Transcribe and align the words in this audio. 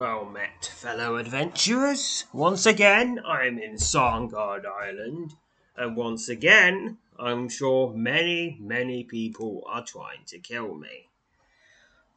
Well 0.00 0.26
met, 0.26 0.64
fellow 0.64 1.16
adventurers. 1.16 2.26
Once 2.32 2.66
again, 2.66 3.18
I'm 3.26 3.58
in 3.58 3.78
Sarngard 3.78 4.64
Island, 4.64 5.34
and 5.76 5.96
once 5.96 6.28
again, 6.28 6.98
I'm 7.18 7.48
sure 7.48 7.92
many, 7.92 8.56
many 8.60 9.02
people 9.02 9.64
are 9.66 9.84
trying 9.84 10.24
to 10.26 10.38
kill 10.38 10.76
me. 10.76 11.08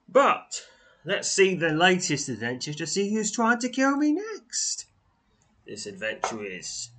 But 0.07 0.63
let's 1.03 1.31
see 1.31 1.55
the 1.55 1.69
latest 1.69 2.29
adventure 2.29 2.75
to 2.75 2.85
see 2.85 3.15
who's 3.15 3.31
trying 3.31 3.57
to 3.61 3.69
kill 3.69 3.97
me 3.97 4.11
next. 4.11 4.85
This 5.65 5.87
adventure 5.87 6.45
is 6.45 6.91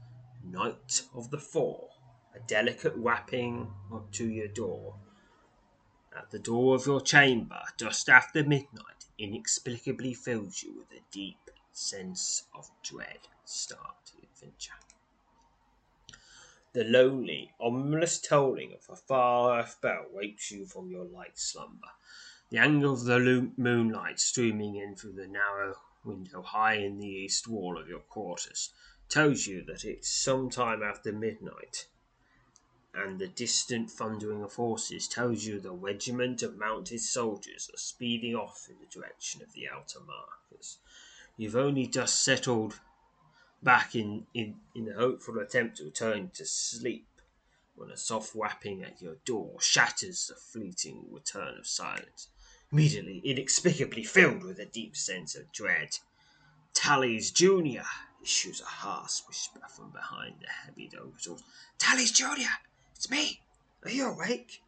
Night 0.45 1.03
of 1.15 1.31
the 1.31 1.39
Four, 1.39 1.91
a 2.35 2.41
delicate 2.41 2.95
rapping 2.97 3.71
up 3.95 4.11
to 4.15 4.29
your 4.29 4.49
door. 4.49 4.97
At 6.19 6.33
the 6.33 6.41
door 6.41 6.75
of 6.75 6.87
your 6.87 7.01
chamber, 7.01 7.61
just 7.79 8.09
after 8.09 8.43
midnight, 8.43 9.07
inexplicably 9.23 10.13
fills 10.13 10.65
you 10.65 10.75
with 10.77 10.91
a 10.91 11.03
deep 11.13 11.49
sense 11.73 12.43
of 12.57 12.69
dread. 12.83 13.21
Start 13.45 13.95
the 14.17 14.27
adventure. 14.27 14.73
The 16.73 16.83
lonely, 16.85 17.53
ominous 17.61 18.19
tolling 18.21 18.73
of 18.73 18.93
a 18.93 18.97
far 18.97 19.61
off 19.61 19.81
bell 19.81 20.07
wakes 20.13 20.51
you 20.51 20.67
from 20.67 20.91
your 20.91 21.05
light 21.05 21.39
slumber. 21.39 21.93
The 22.51 22.59
angle 22.59 22.95
of 22.95 23.05
the 23.05 23.53
moonlight 23.57 24.19
streaming 24.19 24.75
in 24.75 24.97
through 24.97 25.13
the 25.13 25.29
narrow 25.29 25.77
window 26.05 26.43
high 26.43 26.79
in 26.79 26.99
the 26.99 27.07
east 27.07 27.47
wall 27.47 27.79
of 27.79 27.89
your 27.89 28.01
quarters 28.01 28.71
tells 29.09 29.47
you 29.47 29.63
that 29.67 29.85
it's 29.85 30.11
some 30.11 30.51
time 30.51 30.83
after 30.83 31.13
midnight 31.13 31.87
and 32.95 33.19
the 33.19 33.29
distant 33.29 33.91
thundering 33.91 34.43
of 34.43 34.55
horses 34.55 35.09
tells 35.09 35.45
you 35.45 35.59
the 35.59 35.73
regiment 35.73 36.43
of 36.43 36.59
mounted 36.59 37.01
soldiers 37.01 37.71
are 37.73 37.79
speeding 37.79 38.35
off 38.35 38.69
in 38.69 38.77
the 38.81 38.87
direction 38.87 39.43
of 39.43 39.53
the 39.53 39.69
outer 39.69 40.01
markers. 40.01 40.79
You've 41.37 41.57
only 41.57 41.87
just 41.87 42.23
settled 42.23 42.81
back 43.63 43.95
in, 43.95 44.27
in, 44.35 44.57
in 44.75 44.89
a 44.89 44.95
hopeful 44.95 45.39
attempt 45.39 45.79
to 45.79 45.85
return 45.85 46.31
to 46.35 46.45
sleep 46.45 47.09
when 47.75 47.91
a 47.91 47.97
soft 47.97 48.35
rapping 48.35 48.83
at 48.83 49.01
your 49.01 49.17
door 49.25 49.61
shatters 49.61 50.27
the 50.27 50.35
fleeting 50.35 51.07
return 51.11 51.57
of 51.59 51.67
silence. 51.67 52.29
Immediately, 52.71 53.23
inexplicably 53.25 54.05
filled 54.05 54.45
with 54.45 54.59
a 54.59 54.67
deep 54.67 54.97
sense 54.97 55.35
of 55.35 55.51
dread, 55.53 55.99
Tallis 56.75 57.31
Junior 57.31 57.85
issues 58.23 58.61
a 58.61 58.65
harsh 58.65 59.21
whisper 59.27 59.61
from 59.69 59.91
behind 59.91 60.37
the 60.41 60.49
heavy 60.49 60.89
doors. 60.89 61.29
Tallis 61.79 62.13
Junior, 62.13 62.49
it's 62.95 63.11
me. 63.11 63.41
Are 63.85 63.91
you 63.91 64.09
awake? 64.09 64.63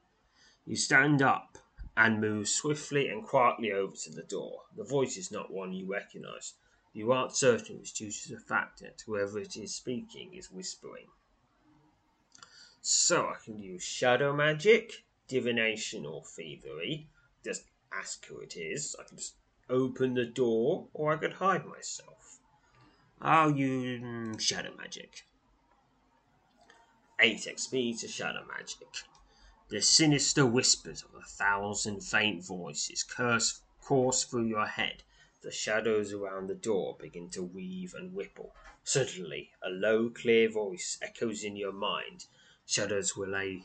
You 0.66 0.76
stand 0.76 1.22
up 1.22 1.58
and 1.96 2.20
move 2.20 2.48
swiftly 2.48 3.08
and 3.08 3.24
quietly 3.24 3.70
over 3.70 3.94
to 3.94 4.10
the 4.10 4.22
door. 4.22 4.62
The 4.76 4.84
voice 4.84 5.16
is 5.16 5.30
not 5.30 5.52
one 5.52 5.72
you 5.72 5.86
recognize. 5.86 6.54
You 6.92 7.12
aren't 7.12 7.36
certain 7.36 7.78
it's 7.80 7.92
due 7.92 8.10
to 8.10 8.34
the 8.34 8.40
fact 8.40 8.80
that 8.80 9.02
whoever 9.06 9.38
it 9.38 9.56
is 9.56 9.74
speaking 9.74 10.34
is 10.34 10.50
whispering. 10.50 11.06
So 12.80 13.26
I 13.26 13.36
can 13.44 13.58
use 13.58 13.82
shadow 13.82 14.34
magic, 14.34 15.04
divination, 15.26 16.04
or 16.04 16.22
thievery. 16.24 17.08
Just 17.42 17.64
ask 17.92 18.26
who 18.26 18.38
it 18.38 18.56
is. 18.56 18.94
I 18.98 19.04
can 19.04 19.16
just 19.16 19.34
open 19.70 20.14
the 20.14 20.26
door, 20.26 20.88
or 20.92 21.12
I 21.12 21.16
could 21.16 21.34
hide 21.34 21.66
myself. 21.66 22.40
I'll 23.20 23.50
use 23.50 24.42
shadow 24.42 24.74
magic. 24.76 25.26
8 27.20 27.36
XP 27.38 28.00
to 28.00 28.08
shadow 28.08 28.44
magic. 28.46 28.88
The 29.68 29.80
sinister 29.80 30.44
whispers 30.44 31.02
of 31.02 31.14
a 31.14 31.24
thousand 31.24 32.00
faint 32.00 32.44
voices 32.44 33.02
curse 33.02 33.60
course 33.80 34.24
through 34.24 34.46
your 34.46 34.66
head. 34.66 35.04
The 35.42 35.52
shadows 35.52 36.12
around 36.12 36.48
the 36.48 36.54
door 36.54 36.96
begin 36.98 37.30
to 37.30 37.42
weave 37.42 37.94
and 37.94 38.16
ripple. 38.16 38.54
Suddenly, 38.82 39.52
a 39.62 39.70
low, 39.70 40.10
clear 40.10 40.50
voice 40.50 40.98
echoes 41.00 41.44
in 41.44 41.56
your 41.56 41.72
mind. 41.72 42.26
Shadows 42.66 43.16
relay, 43.16 43.64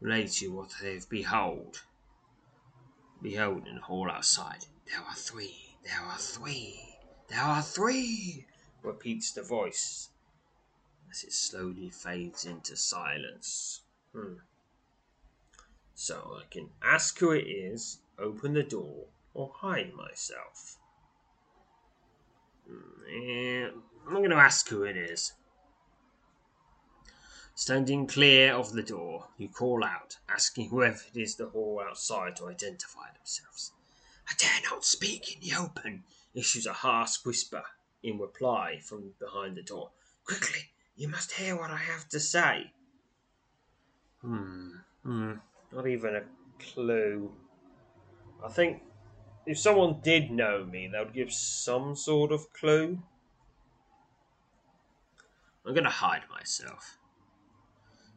relay 0.00 0.26
to 0.26 0.44
you 0.44 0.52
what 0.52 0.74
they 0.82 0.94
have 0.94 1.08
behold. 1.08 1.82
Behold 3.22 3.66
in 3.68 3.76
the 3.76 3.82
hall 3.82 4.10
outside. 4.10 4.66
There 4.86 5.00
are 5.00 5.14
three, 5.14 5.76
there 5.84 6.00
are 6.00 6.18
three, 6.18 6.98
there 7.28 7.42
are 7.42 7.62
three, 7.62 8.46
repeats 8.82 9.32
the 9.32 9.42
voice 9.42 10.10
as 11.14 11.22
it 11.22 11.32
slowly 11.32 11.88
fades 11.90 12.44
into 12.44 12.76
silence. 12.76 13.82
Hmm. 14.12 14.38
So 15.94 16.40
I 16.40 16.44
can 16.50 16.70
ask 16.82 17.16
who 17.20 17.30
it 17.30 17.46
is, 17.46 18.00
open 18.18 18.54
the 18.54 18.64
door, 18.64 19.04
or 19.32 19.52
hide 19.54 19.94
myself. 19.94 20.76
Hmm, 22.68 23.78
I'm 24.08 24.14
going 24.14 24.30
to 24.30 24.36
ask 24.36 24.68
who 24.68 24.82
it 24.82 24.96
is. 24.96 25.34
Standing 27.54 28.08
clear 28.08 28.52
of 28.52 28.72
the 28.72 28.82
door, 28.82 29.28
you 29.38 29.48
call 29.48 29.84
out, 29.84 30.16
asking 30.28 30.70
whoever 30.70 30.98
it 31.14 31.16
is 31.16 31.36
the 31.36 31.48
hall 31.48 31.80
outside 31.88 32.34
to 32.36 32.48
identify 32.48 33.12
themselves. 33.16 33.70
I 34.28 34.32
dare 34.36 34.68
not 34.68 34.84
speak 34.84 35.32
in 35.32 35.40
the 35.40 35.54
open, 35.54 36.02
issues 36.34 36.66
a 36.66 36.72
harsh 36.72 37.24
whisper 37.24 37.62
in 38.02 38.18
reply 38.18 38.80
from 38.80 39.14
behind 39.20 39.56
the 39.56 39.62
door. 39.62 39.92
Quickly, 40.24 40.70
you 40.96 41.08
must 41.08 41.32
hear 41.32 41.56
what 41.56 41.70
I 41.70 41.76
have 41.76 42.08
to 42.10 42.20
say. 42.20 42.72
Hmm. 44.20 44.70
Hmm. 45.02 45.32
Not 45.72 45.86
even 45.86 46.16
a 46.16 46.22
clue. 46.58 47.32
I 48.44 48.48
think 48.48 48.82
if 49.46 49.58
someone 49.58 50.00
did 50.02 50.30
know 50.30 50.64
me, 50.64 50.88
they 50.88 50.98
would 50.98 51.12
give 51.12 51.32
some 51.32 51.96
sort 51.96 52.32
of 52.32 52.52
clue. 52.52 53.02
I'm 55.66 55.72
going 55.72 55.84
to 55.84 55.90
hide 55.90 56.22
myself. 56.30 56.98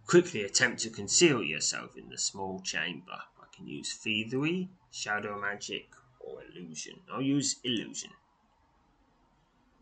Quickly 0.05 0.43
attempt 0.43 0.81
to 0.81 0.89
conceal 0.89 1.43
yourself 1.43 1.97
in 1.97 2.09
the 2.09 2.17
small 2.17 2.61
chamber. 2.61 3.23
I 3.41 3.45
can 3.55 3.67
use 3.67 3.93
thievery, 3.93 4.69
shadow 4.91 5.39
magic, 5.39 5.89
or 6.19 6.39
illusion. 6.43 6.99
I'll 7.11 7.21
use 7.21 7.57
illusion. 7.63 8.11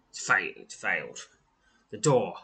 It's 0.09 0.25
failed. 0.25 0.55
It's 0.57 0.75
failed. 0.75 1.19
The 1.95 2.01
door 2.01 2.35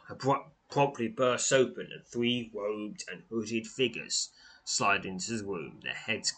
promptly 0.70 1.10
bursts 1.10 1.52
open 1.52 1.92
and 1.92 2.08
three 2.08 2.50
robed 2.54 3.04
and 3.12 3.24
hooded 3.30 3.68
figures 3.68 4.30
slide 4.64 5.06
into 5.06 5.36
the 5.36 5.44
room, 5.44 5.82
their 5.84 5.94
heads 5.94 6.34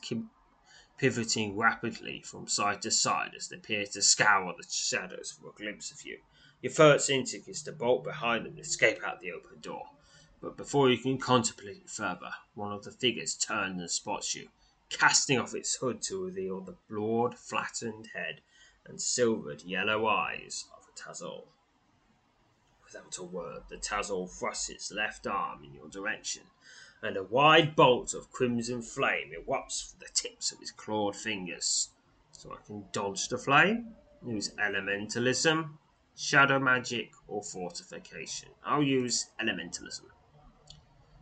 pivoting 0.98 1.56
rapidly 1.56 2.24
from 2.24 2.48
side 2.48 2.81
to 2.81 2.89
side 2.89 3.36
as 3.36 3.50
they 3.50 3.57
appear 3.57 3.86
to 3.86 4.01
scour 4.01 4.56
the 4.57 4.68
shadows 4.68 5.31
for 5.31 5.51
a 5.51 5.54
glimpse 5.54 5.92
of 5.92 6.04
you. 6.04 6.21
Your 6.63 6.74
first 6.74 7.07
instinct 7.07 7.48
is 7.48 7.62
to 7.62 7.71
bolt 7.71 8.04
behind 8.04 8.48
them 8.48 8.54
and 8.54 8.62
escape 8.62 9.04
out 9.06 9.21
the 9.21 9.31
open 9.31 9.59
door. 9.59 9.92
But 10.42 10.57
before 10.57 10.89
you 10.89 10.98
can 10.98 11.19
contemplate 11.19 11.83
it 11.83 11.92
further, 11.92 12.33
one 12.56 12.74
of 12.74 12.83
the 12.83 12.92
figures 12.92 13.36
turns 13.36 13.80
and 13.80 13.92
spots 13.92 14.33
you, 14.33 14.50
casting 14.89 15.38
off 15.38 15.54
its 15.54 15.75
hood 15.75 16.01
to 16.06 16.25
reveal 16.25 16.62
the 16.62 16.77
broad, 16.89 17.38
flattened 17.38 18.07
head 18.16 18.42
and 18.88 19.00
silvered 19.00 19.62
yellow 19.62 20.07
eyes 20.07 20.66
of 20.75 20.88
a 20.89 21.00
Tazal. 21.00 21.52
Without 22.94 23.18
a 23.18 23.24
word, 23.24 23.63
the 23.69 23.78
Tazal 23.78 24.30
thrusts 24.30 24.69
its 24.69 24.92
left 24.92 25.25
arm 25.25 25.63
in 25.63 25.74
your 25.74 25.90
direction, 25.90 26.44
and 27.01 27.18
a 27.18 27.24
wide 27.24 27.75
bolt 27.75 28.13
of 28.13 28.31
crimson 28.31 28.84
flame 28.84 29.31
erupts 29.34 29.90
from 29.90 30.00
the 30.00 30.13
tips 30.13 30.51
of 30.51 30.60
his 30.60 30.69
clawed 30.69 31.16
fingers. 31.16 31.90
So 32.34 32.54
I 32.54 32.57
can 32.63 32.86
dodge 32.92 33.30
the 33.30 33.40
flame? 33.40 33.95
Use 34.24 34.51
elementalism, 34.60 35.80
shadow 36.16 36.60
magic, 36.60 37.13
or 37.28 37.42
fortification. 37.42 38.50
I'll 38.63 38.84
use 38.84 39.31
elementalism. 39.42 40.12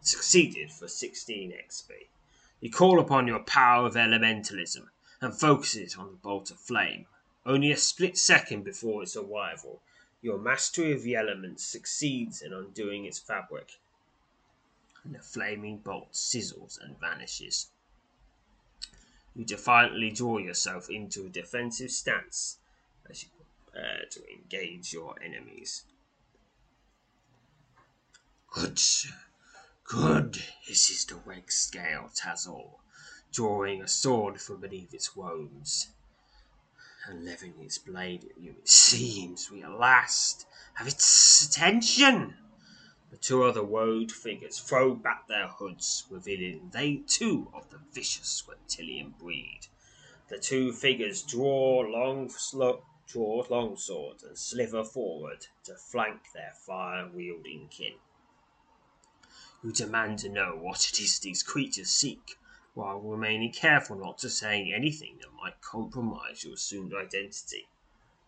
Succeeded 0.01 0.73
for 0.73 0.89
16 0.89 1.53
XP. 1.53 2.09
You 2.59 2.69
call 2.69 2.99
upon 2.99 3.27
your 3.27 3.43
power 3.45 3.85
of 3.85 3.95
elementalism 3.95 4.89
and 5.21 5.33
focus 5.33 5.77
it 5.77 5.97
on 5.97 6.11
the 6.11 6.17
bolt 6.17 6.51
of 6.51 6.59
flame. 6.59 7.05
Only 7.45 7.71
a 7.71 7.77
split 7.77 8.17
second 8.17 8.65
before 8.65 9.03
its 9.03 9.15
arrival, 9.15 9.81
your 10.21 10.37
mastery 10.37 10.91
of 10.93 11.01
the 11.01 11.15
elements 11.15 11.63
succeeds 11.63 12.41
in 12.41 12.53
undoing 12.53 13.05
its 13.05 13.17
fabric, 13.17 13.79
and 15.03 15.15
the 15.15 15.19
flaming 15.19 15.79
bolt 15.79 16.13
sizzles 16.13 16.79
and 16.79 16.99
vanishes. 16.99 17.69
You 19.33 19.45
defiantly 19.45 20.11
draw 20.11 20.37
yourself 20.37 20.89
into 20.89 21.25
a 21.25 21.29
defensive 21.29 21.89
stance 21.91 22.59
as 23.09 23.23
you 23.23 23.29
prepare 23.65 24.05
to 24.11 24.31
engage 24.31 24.93
your 24.93 25.15
enemies. 25.23 25.85
Good, 28.47 28.77
sir. 28.77 29.09
good, 29.85 30.43
hisses 30.61 31.05
the 31.05 31.17
wag 31.17 31.51
scale 31.51 32.11
Tazal, 32.13 32.79
drawing 33.31 33.81
a 33.81 33.87
sword 33.87 34.41
from 34.41 34.59
beneath 34.59 34.93
its 34.93 35.15
robes 35.15 35.87
and 37.07 37.25
levying 37.25 37.55
its 37.59 37.77
blade 37.77 38.25
at 38.25 38.41
you. 38.41 38.51
It 38.51 38.69
seems 38.69 39.49
we 39.49 39.63
at 39.63 39.71
last 39.71 40.45
have 40.75 40.87
its 40.87 41.45
attention. 41.45 42.35
The 43.09 43.17
two 43.17 43.43
other 43.43 43.63
woad 43.63 44.11
figures 44.11 44.59
throw 44.59 44.95
back 44.95 45.27
their 45.27 45.47
hoods, 45.47 46.05
revealing 46.09 46.69
they 46.71 46.97
too 47.07 47.51
of 47.53 47.69
the 47.69 47.79
vicious 47.91 48.43
reptilian 48.47 49.15
breed. 49.19 49.67
The 50.29 50.39
two 50.39 50.71
figures 50.71 51.21
draw 51.21 51.79
long 51.81 52.29
slow, 52.29 52.85
draw 53.05 53.45
long 53.49 53.75
swords 53.75 54.23
and 54.23 54.37
slither 54.37 54.85
forward 54.85 55.47
to 55.65 55.75
flank 55.75 56.31
their 56.33 56.53
fire 56.55 57.09
wielding 57.13 57.67
kin. 57.67 57.95
You 59.61 59.73
demand 59.73 60.19
to 60.19 60.29
know 60.29 60.55
what 60.55 60.87
it 60.89 60.99
is 61.01 61.19
these 61.19 61.43
creatures 61.43 61.89
seek, 61.89 62.37
while 62.73 62.99
remaining 62.99 63.51
careful 63.51 63.97
not 63.97 64.17
to 64.17 64.29
say 64.29 64.71
anything 64.73 65.17
that 65.19 65.33
might 65.33 65.59
compromise 65.61 66.43
your 66.43 66.53
assumed 66.53 66.93
identity. 66.93 67.67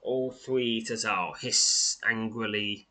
All 0.02 0.32
three 0.32 0.84
Tazal 0.84 1.38
hiss 1.38 1.98
angrily 2.04 2.88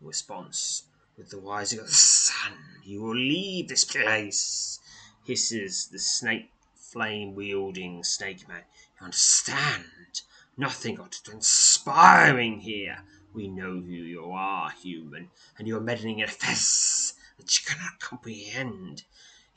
in 0.00 0.06
response, 0.06 0.84
with 1.16 1.30
the 1.30 1.38
rising 1.38 1.80
of 1.80 1.86
the 1.86 1.92
sun. 1.92 2.52
You 2.84 3.02
will 3.02 3.16
leave 3.16 3.66
this 3.68 3.84
place, 3.84 4.78
hisses 5.24 5.88
the 5.88 5.98
snake 5.98 6.52
flame 6.76 7.34
wielding 7.34 8.04
snake 8.04 8.46
man. 8.46 8.62
You 9.00 9.06
understand? 9.06 10.22
Nothing 10.56 10.94
got 10.94 11.20
transpiring 11.24 12.60
here. 12.60 13.02
We 13.32 13.48
know 13.48 13.80
who 13.80 13.92
you 13.92 14.30
are, 14.30 14.70
human, 14.70 15.30
and 15.58 15.66
your 15.66 15.80
meddling 15.80 16.20
in 16.20 16.28
affairs 16.28 17.14
that 17.36 17.58
you 17.58 17.64
cannot 17.66 17.98
comprehend 17.98 19.02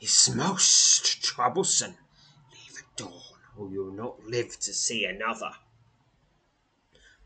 is 0.00 0.34
most 0.34 1.22
troublesome. 1.22 1.96
Leave 2.52 2.78
at 2.78 2.96
dawn, 2.96 3.40
or 3.56 3.68
you 3.68 3.84
will 3.84 3.92
not 3.92 4.24
live 4.24 4.58
to 4.60 4.72
see 4.72 5.04
another. 5.04 5.50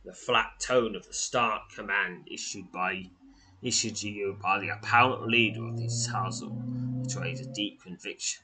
The 0.04 0.14
flat 0.14 0.58
tone 0.58 0.96
of 0.96 1.06
the 1.06 1.14
stark 1.14 1.70
command 1.74 2.28
issued 2.30 2.72
by 2.72 3.10
issued 3.62 3.94
to 3.96 4.10
you 4.10 4.36
by 4.42 4.58
the 4.58 4.70
apparent 4.70 5.28
leader 5.28 5.64
of 5.64 5.76
the 5.76 5.86
Tazal 5.86 7.02
betrays 7.02 7.40
a 7.40 7.52
deep 7.52 7.80
conviction, 7.82 8.42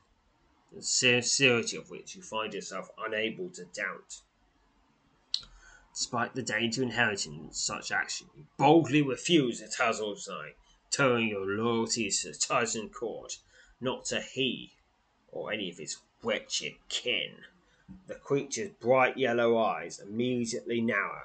the 0.73 0.83
sincerity 0.83 1.77
of 1.77 1.91
which 1.91 2.15
you 2.15 2.23
find 2.23 2.55
yourself 2.55 2.89
unable 3.05 3.51
to 3.51 3.65
doubt. 3.65 4.21
Despite 5.93 6.35
the 6.35 6.43
danger 6.43 6.85
inherent 6.85 7.27
in 7.27 7.51
such 7.51 7.91
action, 7.91 8.29
you 8.37 8.47
boldly 8.57 9.03
refuse 9.03 9.59
the 9.59 9.67
Tazal's 9.67 10.27
sign, 10.27 10.53
towing 10.91 11.29
your 11.29 11.45
loyalty 11.45 12.09
to 12.09 12.31
the 12.31 12.39
Titan 12.39 12.89
court, 12.91 13.39
not 13.81 14.05
to 14.07 14.21
he 14.21 14.73
or 15.29 15.53
any 15.53 15.71
of 15.71 15.79
his 15.79 15.99
wretched 16.23 16.75
kin. 16.89 17.45
The 18.07 18.17
creature's 18.17 18.71
bright 18.81 19.17
yellow 19.17 19.57
eyes 19.57 19.99
immediately 19.99 20.81
narrow 20.81 21.23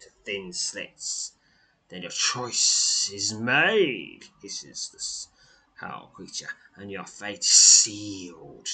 to 0.00 0.10
thin 0.24 0.52
slits. 0.52 1.32
Then 1.88 2.02
your 2.02 2.10
choice 2.10 3.10
is 3.12 3.32
made, 3.32 4.24
hisses 4.40 5.30
the 5.78 5.86
howl 5.86 6.12
creature, 6.14 6.50
and 6.76 6.90
your 6.90 7.04
fate 7.04 7.40
is 7.40 7.46
sealed. 7.46 8.68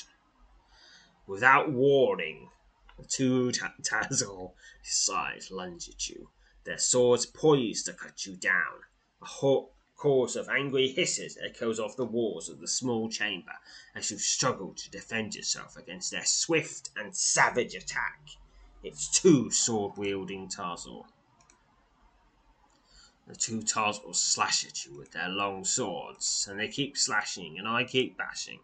Without 1.26 1.72
warning, 1.72 2.50
the 2.98 3.04
two 3.04 3.50
Tazal 3.50 4.54
sides 4.82 5.50
lunge 5.50 5.88
at 5.88 6.08
you, 6.08 6.30
their 6.64 6.78
swords 6.78 7.26
poised 7.26 7.86
to 7.86 7.92
cut 7.92 8.26
you 8.26 8.36
down. 8.36 8.84
A 9.22 9.26
ho- 9.26 9.70
chorus 9.96 10.36
of 10.36 10.48
angry 10.48 10.88
hisses 10.88 11.38
echoes 11.42 11.80
off 11.80 11.96
the 11.96 12.04
walls 12.04 12.48
of 12.48 12.60
the 12.60 12.68
small 12.68 13.08
chamber 13.08 13.54
as 13.94 14.10
you 14.10 14.18
struggle 14.18 14.74
to 14.74 14.90
defend 14.90 15.34
yourself 15.34 15.76
against 15.76 16.10
their 16.10 16.24
swift 16.24 16.90
and 16.96 17.16
savage 17.16 17.74
attack. 17.74 18.20
It's 18.82 19.08
two 19.08 19.50
sword 19.50 19.96
wielding 19.96 20.48
Tazal. 20.48 21.06
The 23.26 23.34
two 23.34 23.60
Tazals 23.60 24.16
slash 24.16 24.64
at 24.64 24.84
you 24.84 24.96
with 24.96 25.12
their 25.12 25.28
long 25.28 25.64
swords, 25.64 26.46
and 26.48 26.60
they 26.60 26.68
keep 26.68 26.96
slashing, 26.96 27.58
and 27.58 27.66
I 27.66 27.84
keep 27.84 28.16
bashing. 28.16 28.60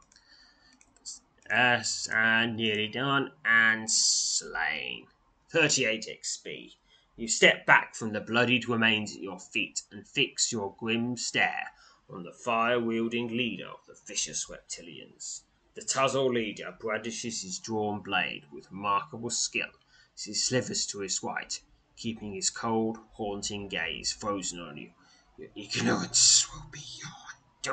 Yes, 1.50 2.08
and 2.12 2.56
nearly 2.56 2.88
done, 2.88 3.32
and 3.44 3.90
slain. 3.90 5.06
38 5.50 6.06
XP. 6.22 6.76
You 7.14 7.28
step 7.28 7.66
back 7.66 7.94
from 7.94 8.12
the 8.14 8.22
bloodied 8.22 8.68
remains 8.68 9.14
at 9.14 9.20
your 9.20 9.38
feet 9.38 9.82
and 9.90 10.08
fix 10.08 10.50
your 10.50 10.74
grim 10.78 11.18
stare 11.18 11.68
on 12.08 12.22
the 12.22 12.32
fire 12.32 12.80
wielding 12.80 13.28
leader 13.28 13.68
of 13.68 13.84
the 13.86 13.94
vicious 14.06 14.46
reptilians. 14.48 15.42
The 15.74 15.82
Tazal 15.82 16.32
leader 16.32 16.74
brandishes 16.80 17.42
his 17.42 17.58
drawn 17.58 18.00
blade 18.00 18.46
with 18.50 18.70
remarkable 18.70 19.28
skill 19.28 19.68
as 20.14 20.24
he 20.24 20.32
slithers 20.32 20.86
to 20.86 21.00
his 21.00 21.22
right, 21.22 21.60
keeping 21.96 22.32
his 22.32 22.48
cold, 22.48 22.98
haunting 23.12 23.68
gaze 23.68 24.10
frozen 24.10 24.60
on 24.60 24.78
you. 24.78 24.92
Your 25.36 25.50
ignorance 25.54 26.50
will 26.50 26.70
be 26.70 26.80
your 26.98 27.12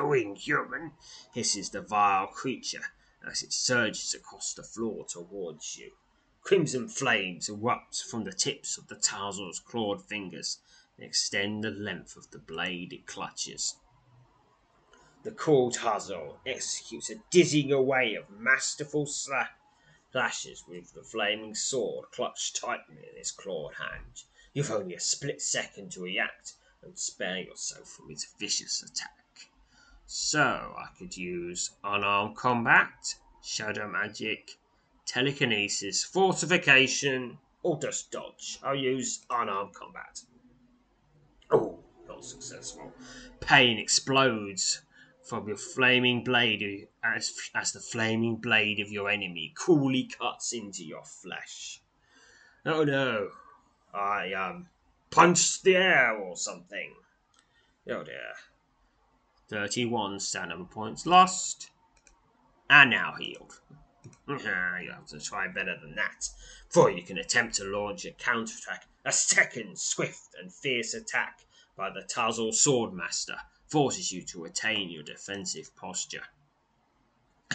undoing, 0.02 0.36
human, 0.36 0.92
hisses 1.32 1.70
the 1.70 1.80
vile 1.80 2.26
creature 2.26 2.92
as 3.26 3.42
it 3.42 3.54
surges 3.54 4.12
across 4.12 4.52
the 4.52 4.62
floor 4.62 5.06
towards 5.06 5.78
you. 5.78 5.92
Crimson 6.42 6.88
flames 6.88 7.48
erupt 7.48 8.02
from 8.02 8.24
the 8.24 8.32
tips 8.32 8.78
of 8.78 8.88
the 8.88 8.96
Tazal's 8.96 9.60
clawed 9.60 10.04
fingers 10.04 10.58
and 10.96 11.06
extend 11.06 11.62
the 11.62 11.70
length 11.70 12.16
of 12.16 12.30
the 12.30 12.38
blade 12.38 12.92
it 12.92 13.06
clutches. 13.06 13.76
The 15.22 15.32
cruel 15.32 15.70
Tazal 15.70 16.38
executes 16.46 17.10
a 17.10 17.22
dizzying 17.30 17.72
array 17.72 18.14
of 18.14 18.30
masterful 18.30 19.04
sla- 19.04 19.50
slashes 20.12 20.64
with 20.66 20.94
the 20.94 21.02
flaming 21.02 21.54
sword 21.54 22.10
clutched 22.10 22.56
tightly 22.56 23.06
in 23.10 23.18
his 23.18 23.30
clawed 23.30 23.74
hand. 23.74 24.24
You've 24.54 24.70
only 24.70 24.94
a 24.94 25.00
split 25.00 25.42
second 25.42 25.92
to 25.92 26.02
react 26.02 26.54
and 26.82 26.98
spare 26.98 27.40
yourself 27.40 27.88
from 27.88 28.10
its 28.10 28.32
vicious 28.38 28.82
attack. 28.82 29.50
So 30.06 30.74
I 30.76 30.88
could 30.98 31.16
use 31.16 31.70
unarmed 31.84 32.36
combat, 32.36 33.14
shadow 33.42 33.86
magic, 33.86 34.58
telekinesis, 35.10 36.04
fortification, 36.04 37.38
or 37.64 37.78
just 37.80 38.12
dodge. 38.12 38.60
I'll 38.62 38.76
use 38.76 39.24
unarmed 39.28 39.74
combat. 39.74 40.20
Oh, 41.50 41.80
not 42.06 42.24
successful. 42.24 42.92
Pain 43.40 43.78
explodes 43.78 44.82
from 45.24 45.48
your 45.48 45.56
flaming 45.56 46.22
blade 46.22 46.86
as, 47.02 47.32
as 47.56 47.72
the 47.72 47.80
flaming 47.80 48.36
blade 48.36 48.78
of 48.78 48.92
your 48.92 49.10
enemy 49.10 49.52
cruelly 49.56 50.04
cuts 50.04 50.52
into 50.52 50.84
your 50.84 51.04
flesh. 51.04 51.80
Oh 52.64 52.84
no, 52.84 53.30
I 53.92 54.32
um 54.32 54.68
punched 55.10 55.64
the 55.64 55.74
air 55.76 56.16
or 56.16 56.36
something. 56.36 56.94
Oh 57.88 58.04
dear. 58.04 58.34
31 59.48 60.20
stamina 60.20 60.64
points 60.66 61.04
lost. 61.04 61.70
And 62.68 62.90
now 62.90 63.14
healed. 63.18 63.60
You 64.38 64.92
have 64.92 65.06
to 65.06 65.18
try 65.18 65.48
better 65.48 65.76
than 65.80 65.94
that, 65.96 66.28
for 66.68 66.90
you 66.90 67.02
can 67.02 67.18
attempt 67.18 67.56
to 67.56 67.64
launch 67.64 68.04
a 68.04 68.12
counterattack, 68.12 68.86
a 69.04 69.12
second 69.12 69.78
swift 69.78 70.34
and 70.40 70.52
fierce 70.52 70.94
attack 70.94 71.40
by 71.76 71.90
the 71.90 72.02
Tazal 72.02 72.52
Swordmaster 72.52 73.38
forces 73.66 74.12
you 74.12 74.22
to 74.22 74.42
retain 74.42 74.90
your 74.90 75.02
defensive 75.02 75.74
posture. 75.76 76.24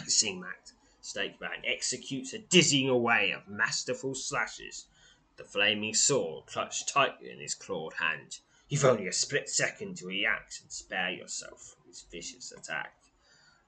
Singmat, 0.00 0.72
Snakeman, 1.02 1.62
executes 1.64 2.32
a 2.32 2.38
dizzying 2.38 2.90
array 2.90 3.30
of 3.30 3.48
masterful 3.48 4.14
slashes, 4.14 4.86
the 5.36 5.44
flaming 5.44 5.94
sword 5.94 6.46
clutched 6.46 6.88
tightly 6.88 7.30
in 7.30 7.40
his 7.40 7.54
clawed 7.54 7.94
hand. 7.94 8.40
You've 8.68 8.84
only 8.84 9.06
a 9.06 9.12
split 9.12 9.48
second 9.48 9.96
to 9.98 10.06
react 10.06 10.60
and 10.62 10.72
spare 10.72 11.10
yourself 11.10 11.74
from 11.74 11.88
his 11.88 12.04
vicious 12.10 12.52
attack. 12.52 12.94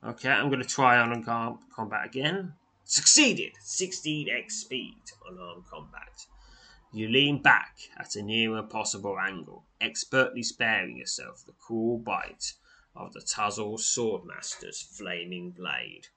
Okay, 0.03 0.31
I'm 0.31 0.49
going 0.49 0.63
to 0.63 0.69
try 0.69 0.97
unarmed 0.97 1.59
combat 1.75 2.07
again. 2.07 2.55
Succeeded! 2.91 3.53
16x 3.63 4.51
speed 4.51 5.13
unarmed 5.29 5.67
combat. 5.67 6.25
You 6.91 7.07
lean 7.11 7.43
back 7.43 7.91
at 7.99 8.17
a 8.17 8.23
nearer 8.23 8.63
possible 8.63 9.19
angle, 9.21 9.67
expertly 9.79 10.43
sparing 10.43 10.97
yourself 10.97 11.45
the 11.45 11.53
cruel 11.53 11.99
bite 11.99 12.55
of 12.97 13.13
the 13.13 13.21
Tazal 13.21 13.77
Swordmaster's 13.79 14.81
flaming 14.81 15.51
blade. 15.51 16.09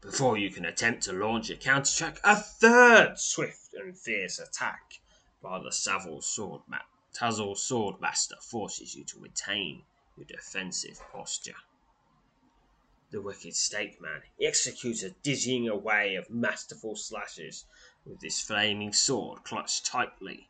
Before 0.00 0.36
you 0.36 0.50
can 0.50 0.64
attempt 0.64 1.04
to 1.04 1.12
launch 1.12 1.48
a 1.48 1.56
counterattack, 1.56 2.18
a 2.24 2.34
third 2.34 3.20
swift 3.20 3.72
and 3.74 3.96
fierce 3.96 4.40
attack 4.40 4.98
by 5.40 5.60
the 5.60 5.70
Swordma- 5.70 6.82
Tazal 7.14 7.54
Swordmaster 7.54 8.42
forces 8.42 8.96
you 8.96 9.04
to 9.04 9.20
retain 9.20 9.84
your 10.16 10.26
defensive 10.26 11.00
posture. 11.12 11.54
The 13.12 13.20
wicked 13.20 13.52
Stakeman 13.52 14.22
executes 14.40 15.02
a 15.02 15.10
dizzying 15.10 15.68
array 15.68 16.14
of 16.14 16.30
masterful 16.30 16.96
slashes 16.96 17.66
with 18.06 18.22
his 18.22 18.40
flaming 18.40 18.94
sword 18.94 19.44
clutched 19.44 19.84
tightly 19.84 20.48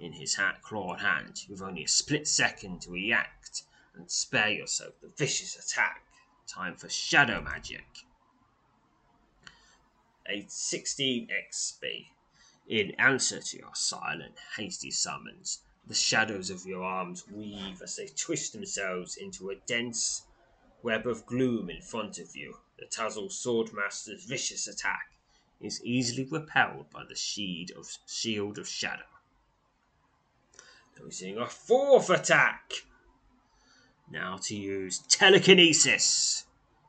in 0.00 0.14
his 0.14 0.36
hat 0.36 0.62
clawed 0.62 1.00
hand. 1.00 1.44
You've 1.46 1.60
only 1.60 1.84
a 1.84 1.88
split 1.88 2.26
second 2.26 2.80
to 2.80 2.90
react 2.92 3.64
and 3.94 4.10
spare 4.10 4.48
yourself 4.48 4.98
the 5.02 5.08
vicious 5.08 5.54
attack. 5.54 6.02
Time 6.46 6.76
for 6.76 6.88
shadow 6.88 7.42
magic. 7.42 8.06
A 10.26 10.46
16 10.48 11.28
XP. 11.28 12.06
In 12.66 12.92
answer 12.92 13.42
to 13.42 13.58
your 13.58 13.74
silent, 13.74 14.38
hasty 14.56 14.90
summons, 14.90 15.60
the 15.86 15.94
shadows 15.94 16.48
of 16.48 16.64
your 16.64 16.84
arms 16.84 17.28
weave 17.28 17.82
as 17.82 17.96
they 17.96 18.06
twist 18.06 18.54
themselves 18.54 19.18
into 19.18 19.50
a 19.50 19.56
dense 19.56 20.22
web 20.82 21.06
of 21.06 21.26
gloom 21.26 21.68
in 21.70 21.82
front 21.82 22.18
of 22.18 22.36
you. 22.36 22.58
The 22.78 22.86
Tazal 22.86 23.30
Swordmaster's 23.30 24.24
vicious 24.24 24.68
attack 24.68 25.12
is 25.60 25.82
easily 25.84 26.24
repelled 26.24 26.90
by 26.90 27.04
the 27.08 27.16
shield 27.16 27.72
of, 27.76 27.88
shield 28.06 28.58
of 28.58 28.68
shadow. 28.68 29.02
Using 31.04 31.38
a 31.38 31.46
fourth 31.46 32.10
attack. 32.10 32.72
Now 34.10 34.36
to 34.42 34.56
use 34.56 34.98
telekinesis. 34.98 36.44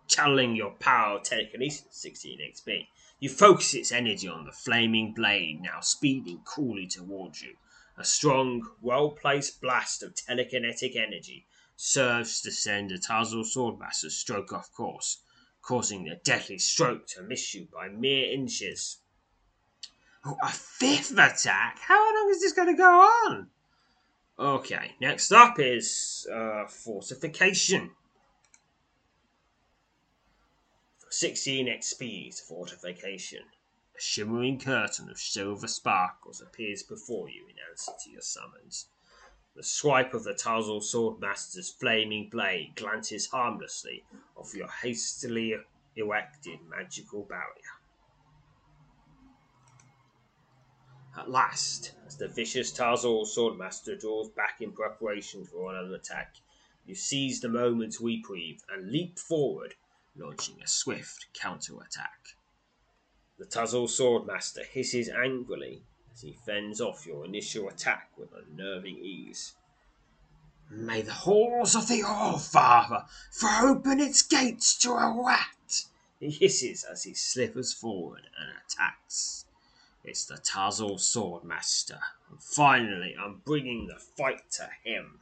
Channeling 0.08 0.56
your 0.56 0.72
power 0.72 1.20
telekinesis, 1.20 1.86
16 1.92 2.40
XP. 2.40 2.88
You 3.20 3.30
focus 3.30 3.76
its 3.76 3.92
energy 3.92 4.28
on 4.28 4.46
the 4.46 4.52
flaming 4.52 5.14
blade, 5.14 5.62
now 5.62 5.82
speeding 5.82 6.42
coolly 6.44 6.88
towards 6.88 7.42
you. 7.42 7.56
A 7.98 8.04
strong, 8.04 8.68
well 8.82 9.12
placed 9.12 9.62
blast 9.62 10.02
of 10.02 10.16
telekinetic 10.16 10.96
energy 10.96 11.46
serves 11.82 12.42
to 12.42 12.52
send 12.52 12.92
a 12.92 12.98
Tazal 12.98 13.46
Swordmaster's 13.46 14.18
stroke 14.18 14.52
off 14.52 14.70
course, 14.74 15.22
causing 15.62 16.04
the 16.04 16.20
deadly 16.26 16.58
stroke 16.58 17.08
to 17.08 17.22
miss 17.22 17.54
you 17.54 17.70
by 17.72 17.88
mere 17.88 18.34
inches. 18.34 18.98
Oh, 20.26 20.36
a 20.44 20.50
fifth 20.50 21.14
attack? 21.14 21.80
How 21.80 22.14
long 22.14 22.32
is 22.32 22.42
this 22.42 22.52
going 22.52 22.68
to 22.68 22.78
go 22.78 23.00
on? 23.00 23.48
Okay, 24.38 24.96
next 25.00 25.32
up 25.32 25.58
is 25.58 26.28
uh, 26.30 26.68
Fortification. 26.68 27.92
16 31.10 31.68
XP 31.68 32.42
for 32.42 32.68
Fortification. 32.68 33.44
A 33.98 34.02
shimmering 34.02 34.60
curtain 34.60 35.10
of 35.10 35.18
silver 35.18 35.68
sparkles 35.68 36.42
appears 36.42 36.84
before 36.84 37.30
you 37.30 37.46
in 37.48 37.56
answer 37.70 37.94
to 38.04 38.12
your 38.12 38.22
summons. 38.22 38.88
The 39.60 39.66
swipe 39.66 40.14
of 40.14 40.24
the 40.24 40.34
Tazal 40.34 40.80
Swordmaster's 40.80 41.70
flaming 41.70 42.30
blade 42.30 42.78
glances 42.78 43.28
harmlessly 43.28 44.06
off 44.38 44.56
your 44.56 44.70
hastily 44.70 45.54
erected 45.98 46.60
magical 46.70 47.24
barrier. 47.24 47.76
At 51.18 51.30
last, 51.30 51.92
as 52.08 52.16
the 52.16 52.30
vicious 52.30 52.72
Tazal 52.72 53.26
Swordmaster 53.26 54.00
draws 54.00 54.30
back 54.30 54.62
in 54.62 54.72
preparation 54.72 55.44
for 55.44 55.74
another 55.76 55.96
attack, 55.96 56.36
you 56.86 56.96
seize 56.96 57.42
the 57.42 57.50
moment's 57.50 58.00
reprieve 58.00 58.64
and 58.74 58.90
leap 58.90 59.20
forward, 59.20 59.76
launching 60.16 60.62
a 60.64 60.68
swift 60.70 61.28
counter-attack. 61.34 62.30
The 63.38 63.46
Tazal 63.46 63.90
Swordmaster 63.90 64.64
hisses 64.66 65.10
angrily 65.10 65.84
as 66.14 66.22
he 66.22 66.34
fends 66.46 66.82
off 66.82 67.06
your 67.06 67.26
initial 67.26 67.68
attack 67.70 68.12
with 68.18 68.34
unnerving 68.34 68.98
ease. 68.98 69.56
May 70.70 71.02
the 71.02 71.14
halls 71.14 71.76
of 71.76 71.88
the 71.88 72.04
All-Father 72.04 73.06
throw 73.32 73.72
open 73.72 74.00
its 74.00 74.22
gates 74.22 74.78
to 74.80 74.92
a 74.92 75.24
rat! 75.26 75.86
He 76.20 76.30
hisses 76.30 76.84
as 76.84 77.04
he 77.04 77.14
slithers 77.14 77.74
forward 77.74 78.28
and 78.38 78.50
attacks. 78.50 79.46
It's 80.04 80.26
the 80.26 80.38
Tazal 80.38 80.98
Swordmaster, 81.00 82.00
and 82.30 82.42
finally 82.42 83.16
I'm 83.20 83.42
bringing 83.46 83.88
the 83.88 84.00
fight 84.00 84.50
to 84.52 84.70
him. 84.84 85.22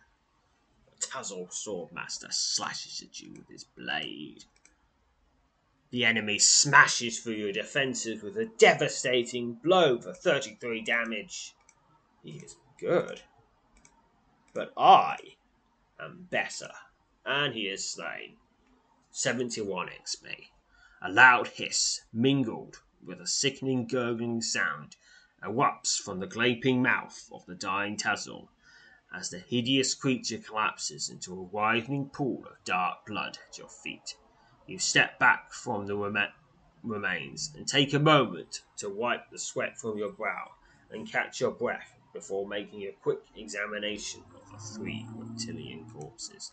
The 0.90 1.08
Tazal 1.08 1.50
Swordmaster 1.50 2.34
slashes 2.34 3.02
at 3.02 3.20
you 3.20 3.34
with 3.34 3.48
his 3.48 3.64
blade. 3.64 4.46
The 5.90 6.04
enemy 6.04 6.38
smashes 6.38 7.20
through 7.20 7.36
your 7.36 7.54
defenses 7.54 8.22
with 8.22 8.38
a 8.38 8.46
devastating 8.58 9.54
blow 9.54 10.00
for 10.02 10.14
33 10.14 10.82
damage. 10.82 11.56
He 12.24 12.32
is 12.32 12.58
good. 12.78 13.22
But 14.54 14.74
I 14.76 15.18
am 15.98 16.28
better, 16.30 16.72
and 17.26 17.54
he 17.54 17.70
is 17.70 17.90
slain. 17.90 18.36
71 19.12 19.88
XP. 19.88 20.50
A 21.02 21.10
loud 21.10 21.48
hiss, 21.48 22.02
mingled 22.12 22.82
with 23.02 23.22
a 23.22 23.28
sickening 23.28 23.88
gurgling 23.88 24.42
sound, 24.42 24.98
erupts 25.42 25.98
from 25.98 26.20
the 26.20 26.28
gaping 26.28 26.82
mouth 26.82 27.30
of 27.32 27.46
the 27.46 27.56
dying 27.56 27.96
Tazal 27.96 28.50
as 29.14 29.30
the 29.30 29.40
hideous 29.40 29.94
creature 29.94 30.38
collapses 30.38 31.10
into 31.10 31.34
a 31.34 31.42
widening 31.42 32.10
pool 32.10 32.46
of 32.46 32.64
dark 32.66 33.06
blood 33.06 33.40
at 33.48 33.58
your 33.58 33.70
feet. 33.70 34.18
You 34.68 34.80
step 34.80 35.18
back 35.18 35.54
from 35.54 35.88
the 35.88 35.96
rem- 35.96 36.34
remains 36.84 37.54
and 37.56 37.66
take 37.66 37.94
a 37.94 38.00
moment 38.00 38.62
to 38.78 38.90
wipe 38.90 39.30
the 39.32 39.40
sweat 39.40 39.78
from 39.78 39.98
your 39.98 40.12
brow 40.12 40.52
and 40.92 41.10
catch 41.10 41.40
your 41.40 41.52
breath 41.52 41.94
before 42.14 42.46
making 42.46 42.84
a 42.84 42.92
quick 43.02 43.20
examination 43.36 44.24
of 44.36 44.52
the 44.52 44.58
three 44.58 45.06
reptilian 45.16 45.86
corpses. 45.90 46.52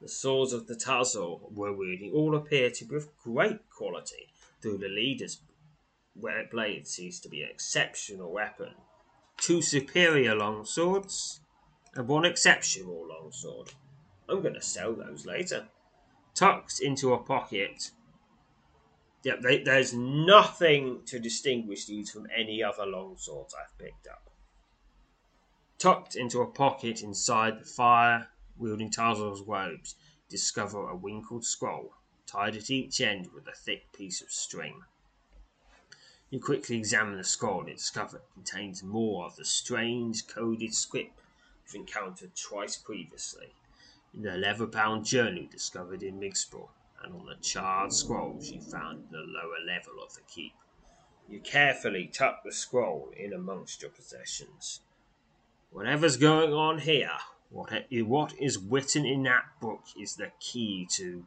The 0.00 0.08
swords 0.08 0.52
of 0.52 0.66
the 0.68 0.74
Tazal 0.74 1.52
were 1.52 1.72
wielding 1.72 2.12
all 2.12 2.36
appear 2.36 2.70
to 2.70 2.84
be 2.84 2.96
of 2.96 3.08
great 3.22 3.68
quality, 3.70 4.28
though 4.60 4.76
the 4.76 4.88
leader's 4.88 5.40
blade 6.14 6.86
seems 6.86 7.18
to 7.20 7.28
be 7.28 7.42
an 7.42 7.50
exceptional 7.50 8.32
weapon. 8.32 8.74
Two 9.38 9.60
superior 9.60 10.34
long 10.36 10.64
swords 10.64 11.40
and 11.94 12.06
one 12.06 12.24
exceptional 12.24 13.06
long 13.08 13.32
sword. 13.32 13.72
I'm 14.28 14.40
going 14.40 14.54
to 14.54 14.62
sell 14.62 14.94
those 14.94 15.26
later 15.26 15.68
tucked 16.34 16.80
into 16.80 17.12
a 17.12 17.18
pocket. 17.18 17.90
Yep, 19.24 19.40
they, 19.42 19.62
there's 19.62 19.94
nothing 19.94 21.02
to 21.06 21.18
distinguish 21.18 21.86
these 21.86 22.10
from 22.10 22.26
any 22.36 22.62
other 22.62 22.84
longswords 22.84 23.52
I've 23.54 23.78
picked 23.78 24.08
up. 24.08 24.30
Tucked 25.78 26.16
into 26.16 26.40
a 26.40 26.46
pocket 26.46 27.02
inside 27.02 27.60
the 27.60 27.64
fire 27.64 28.28
wielding 28.56 28.90
Tazal's 28.90 29.42
robes, 29.42 29.94
discover 30.28 30.88
a 30.88 30.94
wrinkled 30.94 31.44
scroll 31.44 31.94
tied 32.26 32.56
at 32.56 32.70
each 32.70 33.00
end 33.00 33.28
with 33.34 33.46
a 33.46 33.52
thick 33.52 33.92
piece 33.92 34.22
of 34.22 34.30
string. 34.30 34.80
You 36.30 36.40
quickly 36.40 36.78
examine 36.78 37.18
the 37.18 37.24
scroll 37.24 37.60
and 37.60 37.76
discover 37.76 38.18
it 38.18 38.32
contains 38.32 38.82
more 38.82 39.26
of 39.26 39.36
the 39.36 39.44
strange 39.44 40.26
coded 40.26 40.72
script 40.72 41.20
you've 41.64 41.74
encountered 41.74 42.34
twice 42.34 42.76
previously 42.76 43.52
in 44.14 44.22
the 44.22 44.36
leather-bound 44.36 45.04
journal 45.04 45.46
discovered 45.50 46.02
in 46.02 46.20
Migspor, 46.20 46.68
and 47.02 47.14
on 47.14 47.26
the 47.26 47.36
charred 47.42 47.92
scrolls 47.92 48.50
you 48.50 48.60
found 48.60 49.04
in 49.04 49.10
the 49.10 49.18
lower 49.18 49.58
level 49.66 50.02
of 50.04 50.14
the 50.14 50.20
keep. 50.28 50.52
You 51.28 51.40
carefully 51.40 52.08
tuck 52.12 52.42
the 52.44 52.52
scroll 52.52 53.10
in 53.16 53.32
amongst 53.32 53.82
your 53.82 53.90
possessions. 53.90 54.80
Whatever's 55.70 56.16
going 56.16 56.52
on 56.52 56.78
here, 56.78 57.18
what, 57.48 57.72
what 57.90 58.34
is 58.38 58.58
written 58.58 59.06
in 59.06 59.22
that 59.22 59.44
book 59.60 59.84
is 59.98 60.16
the 60.16 60.30
key 60.40 60.86
to 60.92 61.24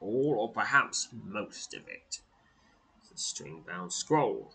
all 0.00 0.36
or 0.38 0.52
perhaps 0.52 1.08
most 1.24 1.72
of 1.72 1.88
it. 1.88 2.20
It's 3.00 3.10
a 3.14 3.16
string-bound 3.16 3.92
scroll. 3.92 4.54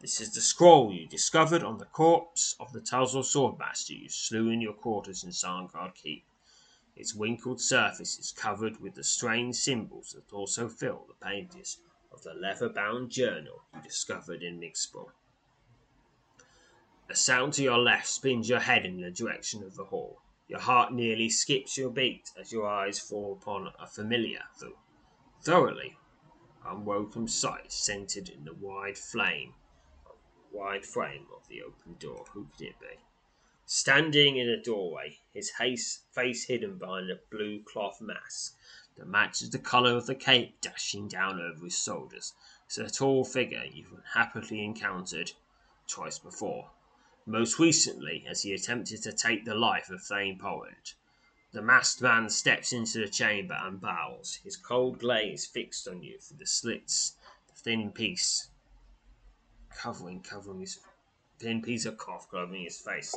This 0.00 0.20
is 0.20 0.32
the 0.32 0.40
scroll 0.40 0.92
you 0.92 1.06
discovered 1.06 1.62
on 1.62 1.78
the 1.78 1.86
corpse 1.86 2.56
of 2.58 2.72
the 2.72 2.80
Tazal 2.80 3.22
Swordmaster 3.22 3.98
you 3.98 4.08
slew 4.08 4.48
in 4.50 4.60
your 4.60 4.74
quarters 4.74 5.24
in 5.24 5.30
Sarngard 5.30 5.94
Keep. 5.94 6.24
Its 6.96 7.14
wrinkled 7.14 7.60
surface 7.60 8.18
is 8.18 8.32
covered 8.32 8.80
with 8.80 8.94
the 8.94 9.04
strange 9.04 9.54
symbols 9.54 10.12
that 10.12 10.32
also 10.34 10.66
fill 10.68 11.04
the 11.06 11.26
pages 11.26 11.78
of 12.10 12.22
the 12.22 12.32
leather-bound 12.32 13.10
journal 13.10 13.62
you 13.74 13.82
discovered 13.82 14.42
in 14.42 14.58
Migspor. 14.58 15.12
A 17.10 17.14
sound 17.14 17.52
to 17.52 17.62
your 17.62 17.78
left 17.78 18.06
spins 18.06 18.48
your 18.48 18.60
head 18.60 18.86
in 18.86 19.00
the 19.00 19.10
direction 19.10 19.62
of 19.62 19.76
the 19.76 19.84
hall. 19.84 20.22
Your 20.48 20.60
heart 20.60 20.92
nearly 20.92 21.28
skips 21.28 21.76
your 21.76 21.90
beat 21.90 22.30
as 22.40 22.50
your 22.50 22.66
eyes 22.66 22.98
fall 22.98 23.38
upon 23.40 23.72
a 23.78 23.86
familiar, 23.86 24.44
though 24.58 24.78
thoroughly 25.42 25.98
unwelcome 26.64 27.28
sight 27.28 27.70
centered 27.70 28.28
in 28.28 28.44
the 28.44 28.54
wide 28.54 28.96
frame 28.98 29.52
of 30.02 31.48
the 31.48 31.62
open 31.62 31.96
door. 31.98 32.24
Who 32.32 32.46
could 32.56 32.66
it 32.66 32.80
be? 32.80 32.98
Standing 33.68 34.36
in 34.36 34.48
a 34.48 34.62
doorway, 34.62 35.18
his 35.34 35.50
face 35.50 36.44
hidden 36.44 36.78
behind 36.78 37.10
a 37.10 37.18
blue 37.32 37.64
cloth 37.64 38.00
mask 38.00 38.56
that 38.96 39.08
matches 39.08 39.50
the 39.50 39.58
colour 39.58 39.96
of 39.96 40.06
the 40.06 40.14
cape 40.14 40.60
dashing 40.60 41.08
down 41.08 41.40
over 41.40 41.64
his 41.64 41.76
shoulders, 41.76 42.32
is 42.70 42.78
a 42.78 42.88
tall 42.88 43.24
figure 43.24 43.64
you've 43.64 43.92
unhappily 43.92 44.64
encountered 44.64 45.32
twice 45.88 46.16
before. 46.16 46.70
Most 47.26 47.58
recently, 47.58 48.24
as 48.28 48.42
he 48.42 48.54
attempted 48.54 49.02
to 49.02 49.12
take 49.12 49.44
the 49.44 49.56
life 49.56 49.90
of 49.90 50.00
Thane 50.00 50.38
Pollard. 50.38 50.92
The 51.50 51.60
masked 51.60 52.00
man 52.00 52.30
steps 52.30 52.72
into 52.72 53.00
the 53.00 53.08
chamber 53.08 53.54
and 53.60 53.80
bows, 53.80 54.36
his 54.44 54.56
cold 54.56 55.00
gaze 55.00 55.44
fixed 55.44 55.88
on 55.88 56.04
you 56.04 56.20
through 56.20 56.38
the 56.38 56.46
slits, 56.46 57.16
the 57.48 57.54
thin 57.54 57.90
piece 57.90 58.48
covering 59.76 60.22
covering 60.22 60.60
his 60.60 60.78
thin 61.40 61.62
piece 61.62 61.84
of 61.84 61.98
cloth 61.98 62.28
covering 62.30 62.62
his 62.62 62.78
face. 62.78 63.12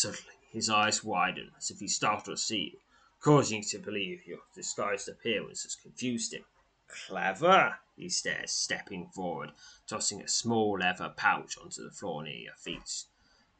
Suddenly 0.00 0.38
his 0.52 0.70
eyes 0.70 1.02
widen 1.02 1.50
as 1.58 1.72
if 1.72 1.80
he 1.80 1.88
startled 1.88 2.36
to 2.36 2.40
see 2.40 2.70
you, 2.72 2.78
causing 3.18 3.64
you 3.64 3.68
to 3.70 3.80
believe 3.80 4.28
your 4.28 4.38
disguised 4.54 5.08
appearance 5.08 5.64
has 5.64 5.74
confused 5.74 6.32
him. 6.32 6.44
Clever, 6.86 7.80
he 7.96 8.08
stares, 8.08 8.52
stepping 8.52 9.08
forward, 9.08 9.50
tossing 9.88 10.22
a 10.22 10.28
small 10.28 10.78
leather 10.78 11.12
pouch 11.16 11.58
onto 11.58 11.82
the 11.82 11.90
floor 11.90 12.22
near 12.22 12.36
your 12.36 12.54
feet. 12.54 13.06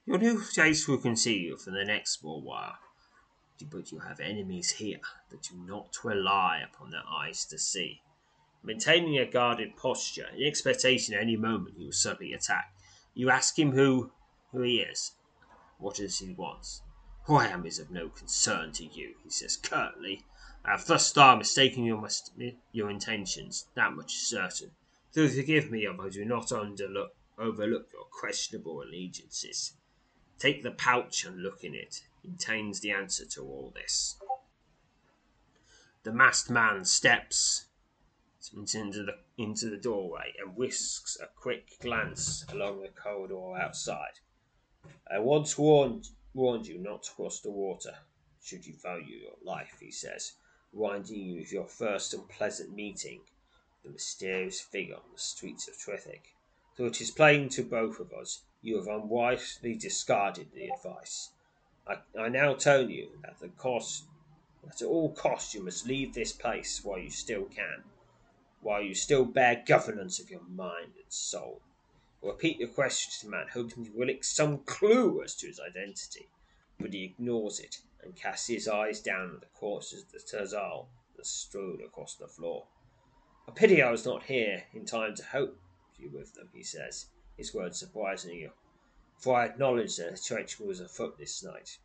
Your 0.07 0.19
new 0.19 0.41
face 0.41 0.87
will 0.87 0.99
conceal 0.99 1.41
you 1.41 1.57
for 1.57 1.73
the 1.73 1.85
next 1.85 2.21
small 2.21 2.41
while, 2.41 2.79
but 3.69 3.91
you 3.91 3.99
have 3.99 4.21
enemies 4.21 4.71
here 4.71 5.01
that 5.31 5.43
do 5.43 5.57
not 5.57 6.05
rely 6.05 6.61
upon 6.61 6.93
their 6.93 7.03
eyes 7.11 7.45
to 7.47 7.59
see. 7.59 8.01
Maintaining 8.63 9.19
a 9.19 9.27
guarded 9.27 9.77
posture, 9.77 10.29
in 10.37 10.47
expectation 10.47 11.15
at 11.15 11.23
any 11.23 11.37
moment 11.37 11.79
he 11.79 11.87
will 11.87 11.93
suddenly 11.93 12.33
attack, 12.33 12.73
you 13.13 13.29
ask 13.29 13.59
him 13.59 13.73
who, 13.73 14.13
who 14.53 14.63
he 14.63 14.83
is, 14.83 15.15
what 15.79 16.01
is 16.01 16.19
he 16.19 16.33
wants. 16.35 16.83
Who 17.25 17.37
I 17.37 17.47
am 17.47 17.67
is 17.67 17.79
of 17.79 17.91
no 17.91 18.09
concern 18.09 18.73
to 18.73 18.85
you, 18.85 19.15
he 19.23 19.31
says 19.31 19.57
curtly. 19.57 20.25
I 20.65 20.73
have 20.73 20.87
thus 20.87 21.13
far 21.13 21.37
mistaken 21.37 21.85
your, 21.85 22.07
your 22.73 22.91
intentions, 22.91 23.67
that 23.75 23.93
much 23.93 24.15
is 24.15 24.29
certain. 24.29 24.73
So 25.11 25.29
forgive 25.29 25.71
me 25.71 25.87
if 25.87 25.99
I 25.99 26.09
do 26.09 26.25
not 26.25 26.49
underlook, 26.49 27.11
overlook 27.39 27.89
your 27.93 28.05
questionable 28.05 28.83
allegiances. 28.83 29.75
Take 30.39 30.63
the 30.63 30.71
pouch 30.71 31.25
and 31.25 31.43
look 31.43 31.65
in 31.65 31.75
it. 31.75 32.03
It 32.23 32.29
contains 32.29 32.81
the 32.81 32.91
answer 32.93 33.25
to 33.27 33.43
all 33.43 33.73
this. 33.75 34.17
The 36.05 36.13
masked 36.13 36.51
man 36.51 36.85
steps 36.85 37.67
into 38.75 39.03
the 39.03 39.19
into 39.37 39.69
the 39.69 39.77
doorway 39.77 40.33
and 40.39 40.57
whisks 40.57 41.19
a 41.21 41.27
quick 41.27 41.79
glance 41.81 42.45
along 42.49 42.81
the 42.81 42.89
corridor 42.89 43.57
outside. 43.57 44.21
I 45.11 45.19
once 45.19 45.59
warned 45.59 46.07
you 46.35 46.79
not 46.79 47.03
to 47.05 47.13
cross 47.13 47.41
the 47.41 47.51
water, 47.51 47.99
should 48.43 48.67
you 48.67 48.75
value 48.75 49.17
your 49.17 49.37
life, 49.43 49.79
he 49.81 49.91
says, 49.91 50.33
reminding 50.73 51.21
you 51.21 51.43
of 51.43 51.53
your 51.53 51.67
first 51.67 52.15
unpleasant 52.15 52.75
meeting 52.75 53.21
with 53.21 53.83
the 53.83 53.91
mysterious 53.91 54.61
figure 54.61 54.97
on 54.97 55.13
the 55.13 55.19
streets 55.19 55.69
of 55.69 55.77
Trethig. 55.77 56.23
Though 56.77 56.87
it 56.87 57.01
is 57.01 57.11
plain 57.11 57.49
to 57.51 57.63
both 57.63 58.01
of 58.01 58.13
us 58.13 58.43
you 58.63 58.77
have 58.77 58.87
unwisely 58.87 59.75
discarded 59.75 60.53
the 60.53 60.69
advice. 60.69 61.31
I, 61.87 62.29
now 62.29 62.55
tell 62.55 62.91
you 62.91 63.19
that 63.23 63.39
the 63.41 63.49
cost 63.49 64.05
that 64.65 64.83
at 64.83 64.87
all 64.87 65.13
costs 65.13 65.55
you 65.55 65.63
must 65.63 65.87
leave 65.87 66.13
this 66.13 66.33
place 66.33 66.83
while 66.85 66.99
you 66.99 67.11
still 67.11 67.45
can, 67.45 67.85
while 68.61 68.83
you 68.83 68.95
still 68.95 69.25
bear 69.25 69.63
governance 69.67 70.19
of 70.19 70.31
your 70.31 70.43
mind 70.43 70.93
and 70.97 71.13
soul. 71.13 71.63
Repeat 72.23 72.59
your 72.59 72.69
question 72.69 73.13
to 73.13 73.25
the 73.27 73.31
man, 73.31 73.47
hoping 73.53 73.85
he 73.85 73.91
will 73.91 74.13
some 74.23 74.59
clue 74.59 75.23
as 75.23 75.35
to 75.37 75.47
his 75.47 75.61
identity, 75.61 76.29
but 76.79 76.93
he 76.93 77.05
ignores 77.05 77.61
it 77.61 77.81
and 78.03 78.17
casts 78.17 78.49
his 78.49 78.67
eyes 78.67 79.01
down 79.01 79.35
at 79.35 79.41
the 79.41 79.47
corpses 79.59 80.03
of 80.03 80.13
the 80.13 80.19
Tazal 80.19 80.89
that 81.17 81.27
strewn 81.27 81.81
across 81.81 82.15
the 82.15 82.27
floor. 82.27 82.67
A 83.47 83.53
pity 83.53 83.83
I 83.83 83.91
was 83.91 84.05
not 84.05 84.25
here 84.25 84.65
in 84.75 84.85
time 84.85 85.15
to 85.15 85.25
help 85.25 85.59
you 85.97 86.11
with 86.11 86.35
them, 86.35 86.49
he 86.53 86.63
says 86.63 87.07
his 87.37 87.55
words 87.55 87.79
surprising 87.79 88.37
you, 88.37 88.51
for 89.17 89.37
I 89.37 89.47
acknowledge 89.47 89.97
that 89.97 90.19
a 90.19 90.23
treachery 90.23 90.67
was 90.67 90.81
afoot 90.81 91.19
this 91.19 91.43
night. 91.43 91.79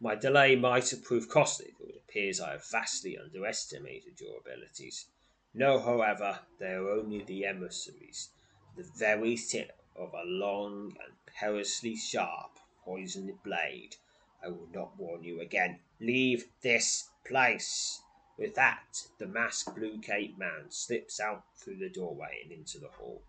My 0.00 0.14
delay 0.14 0.56
might 0.56 0.90
have 0.90 1.04
proved 1.04 1.30
costly, 1.30 1.74
though 1.78 1.88
it 1.88 2.02
appears 2.08 2.40
I 2.40 2.52
have 2.52 2.68
vastly 2.68 3.16
underestimated 3.16 4.20
your 4.20 4.38
abilities. 4.38 5.06
Know, 5.54 5.78
however, 5.78 6.40
they 6.58 6.72
are 6.72 6.90
only 6.90 7.22
the 7.22 7.46
emissaries, 7.46 8.30
the 8.76 8.82
very 8.96 9.36
tip 9.36 9.82
of 9.94 10.14
a 10.14 10.24
long 10.24 10.96
and 11.04 11.14
perilously 11.26 11.94
sharp 11.94 12.58
poisoned 12.84 13.42
blade. 13.42 13.96
I 14.42 14.48
will 14.48 14.68
not 14.72 14.98
warn 14.98 15.22
you 15.22 15.40
again. 15.40 15.80
Leave 16.00 16.46
this 16.62 17.10
place. 17.24 18.00
With 18.38 18.54
that, 18.54 19.06
the 19.18 19.26
masked 19.26 19.76
blue 19.76 20.00
cape 20.00 20.38
man 20.38 20.70
slips 20.70 21.20
out 21.20 21.44
through 21.56 21.76
the 21.76 21.90
doorway 21.90 22.40
and 22.42 22.50
into 22.50 22.78
the 22.78 22.88
hall. 22.88 23.22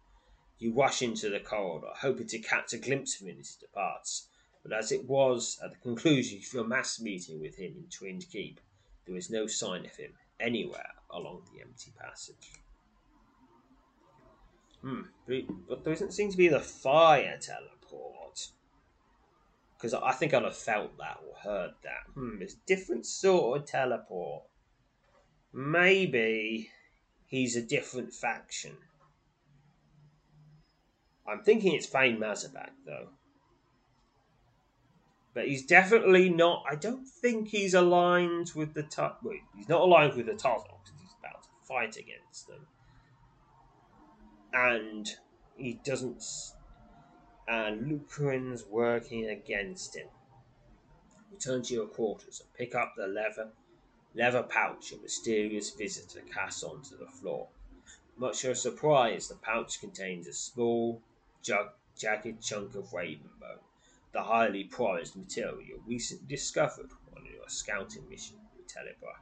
You 0.59 0.73
rush 0.73 1.01
into 1.01 1.29
the 1.29 1.39
corridor, 1.39 1.91
hoping 1.93 2.27
to 2.27 2.39
catch 2.39 2.73
a 2.73 2.77
glimpse 2.77 3.19
of 3.19 3.27
him 3.27 3.39
as 3.39 3.55
he 3.55 3.65
departs. 3.65 4.29
But 4.63 4.71
as 4.71 4.91
it 4.93 5.05
was 5.05 5.59
at 5.61 5.71
the 5.71 5.77
conclusion 5.77 6.39
of 6.39 6.53
your 6.53 6.63
mass 6.63 7.01
meeting 7.01 7.41
with 7.41 7.55
him 7.55 7.75
in 7.75 7.89
Twinned 7.89 8.29
Keep, 8.31 8.61
there 9.05 9.17
is 9.17 9.29
no 9.29 9.45
sign 9.45 9.85
of 9.85 9.95
him 9.97 10.13
anywhere 10.39 10.93
along 11.09 11.43
the 11.53 11.61
empty 11.61 11.91
passage. 11.99 12.62
Hmm, 14.83 15.01
but 15.69 15.83
there 15.83 15.93
doesn't 15.93 16.11
seem 16.11 16.29
to 16.29 16.37
be 16.37 16.49
the 16.49 16.59
fire 16.59 17.37
teleport. 17.39 18.47
Because 19.77 19.93
I 19.93 20.11
think 20.11 20.33
I'd 20.33 20.43
have 20.43 20.55
felt 20.55 20.97
that 20.97 21.19
or 21.25 21.35
heard 21.41 21.71
that. 21.83 22.11
Hmm, 22.13 22.41
it's 22.41 22.55
a 22.55 22.65
different 22.67 23.05
sort 23.05 23.59
of 23.59 23.65
teleport. 23.65 24.43
Maybe 25.53 26.69
he's 27.27 27.55
a 27.55 27.61
different 27.61 28.13
faction. 28.13 28.75
I'm 31.27 31.43
thinking 31.43 31.73
it's 31.73 31.85
Thane 31.85 32.17
Mazabak, 32.19 32.71
though. 32.85 33.09
But 35.33 35.47
he's 35.47 35.65
definitely 35.65 36.29
not. 36.29 36.63
I 36.69 36.75
don't 36.75 37.07
think 37.07 37.47
he's 37.47 37.73
aligned 37.73 38.51
with 38.55 38.73
the. 38.73 38.85
Wait, 39.23 39.41
he's 39.55 39.69
not 39.69 39.81
aligned 39.81 40.15
with 40.15 40.25
the 40.25 40.33
Tarzan 40.33 40.69
because 40.83 40.99
he's 41.01 41.15
about 41.19 41.43
to 41.43 41.49
fight 41.63 41.97
against 41.97 42.47
them. 42.47 42.67
And 44.53 45.09
he 45.57 45.79
doesn't. 45.83 46.23
And 47.47 47.87
Lucarin's 47.87 48.65
working 48.65 49.29
against 49.29 49.95
him. 49.95 50.07
Return 51.31 51.63
to 51.63 51.73
your 51.73 51.87
quarters 51.87 52.39
and 52.41 52.53
pick 52.53 52.75
up 52.75 52.93
the 52.95 53.07
leather, 53.07 53.49
leather 54.13 54.43
pouch 54.43 54.93
a 54.93 54.97
mysterious 54.97 55.71
visitor 55.71 56.21
cast 56.31 56.63
onto 56.63 56.97
the 56.97 57.07
floor. 57.07 57.49
Much 58.15 58.41
to 58.41 58.47
your 58.47 58.55
surprise, 58.55 59.27
the 59.27 59.35
pouch 59.35 59.79
contains 59.81 60.27
a 60.27 60.33
small 60.33 61.01
jagged 61.41 62.41
chunk 62.41 62.75
of 62.75 62.93
raven 62.93 63.29
bone, 63.39 63.57
the 64.11 64.21
highly 64.21 64.63
prized 64.65 65.15
material 65.15 65.59
you 65.61 65.81
recently 65.87 66.27
discovered 66.27 66.91
on 67.17 67.25
your 67.25 67.49
scouting 67.49 68.07
mission 68.07 68.37
Telebra. 68.67 69.15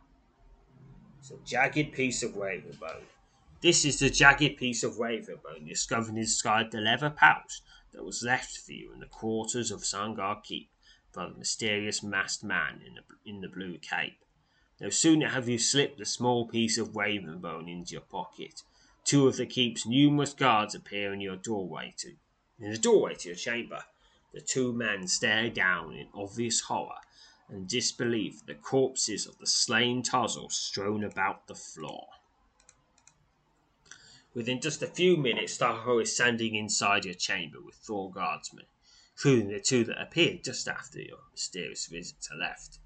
It's 1.20 1.32
a 1.32 1.38
jagged 1.46 1.94
piece 1.94 2.24
of 2.24 2.36
raven 2.36 2.78
bone. 2.80 3.06
This 3.62 3.86
is 3.86 4.00
the 4.00 4.10
jagged 4.10 4.58
piece 4.58 4.84
of 4.84 4.97
raven 4.97 5.38
bone 5.43 5.65
discovered 5.65 6.17
inside 6.17 6.71
the 6.71 6.82
leather 6.82 7.10
pouch 7.10 7.62
that 7.93 8.04
was 8.04 8.24
left 8.24 8.58
for 8.58 8.74
you 8.74 8.91
in 8.93 9.00
the 9.00 9.06
quarters 9.06 9.71
of 9.71 9.86
Sarngard 9.86 10.43
Keep 10.43 10.71
by 11.13 11.28
the 11.28 11.38
mysterious 11.38 12.02
masked 12.02 12.43
man 12.43 12.82
in 12.86 12.95
the, 12.95 13.04
in 13.24 13.41
the 13.41 13.47
blue 13.47 13.78
cape. 13.78 14.26
No 14.80 14.89
sooner 14.89 15.30
have 15.30 15.47
you 15.47 15.60
slipped 15.60 16.00
the 16.00 16.06
small 16.06 16.47
piece 16.47 16.78
of 16.78 16.95
raven 16.95 17.39
bone 17.39 17.69
into 17.69 17.91
your 17.91 18.02
pocket 18.02 18.63
Two 19.04 19.28
of 19.28 19.36
the 19.36 19.47
keep's 19.47 19.86
numerous 19.86 20.34
guards 20.34 20.76
appear 20.76 21.12
in 21.12 21.21
your 21.21 21.36
doorway 21.36 21.93
to 21.97 22.15
in 22.60 22.71
the 22.71 22.78
doorway 22.78 23.15
to 23.15 23.30
your 23.30 23.36
chamber. 23.36 23.84
The 24.32 24.41
two 24.41 24.74
men 24.74 25.08
stare 25.08 25.50
down 25.50 25.95
in 25.95 26.08
obvious 26.13 26.62
horror 26.62 27.02
and 27.50 27.67
disbelief 27.67 28.41
at 28.41 28.47
the 28.47 28.54
corpses 28.54 29.26
of 29.26 29.39
the 29.39 29.47
slain 29.47 30.04
Tazal 30.04 30.52
strewn 30.52 31.04
about 31.04 31.47
the 31.47 31.56
floor. 31.56 32.08
Within 34.34 34.62
just 34.62 34.82
a 34.82 34.88
few 34.88 35.17
minutes, 35.17 35.58
Tahoe 35.58 36.00
is 36.00 36.13
standing 36.13 36.56
inside 36.56 37.04
your 37.04 37.13
chamber 37.13 37.62
with 37.62 37.76
four 37.76 38.10
guardsmen, 38.10 38.65
including 39.13 39.50
the 39.50 39.60
two 39.60 39.84
that 39.84 40.02
appeared 40.02 40.44
just 40.44 40.70
after 40.70 41.02
your 41.02 41.20
mysterious 41.32 41.88
visitor 41.88 42.36
left. 42.36 42.80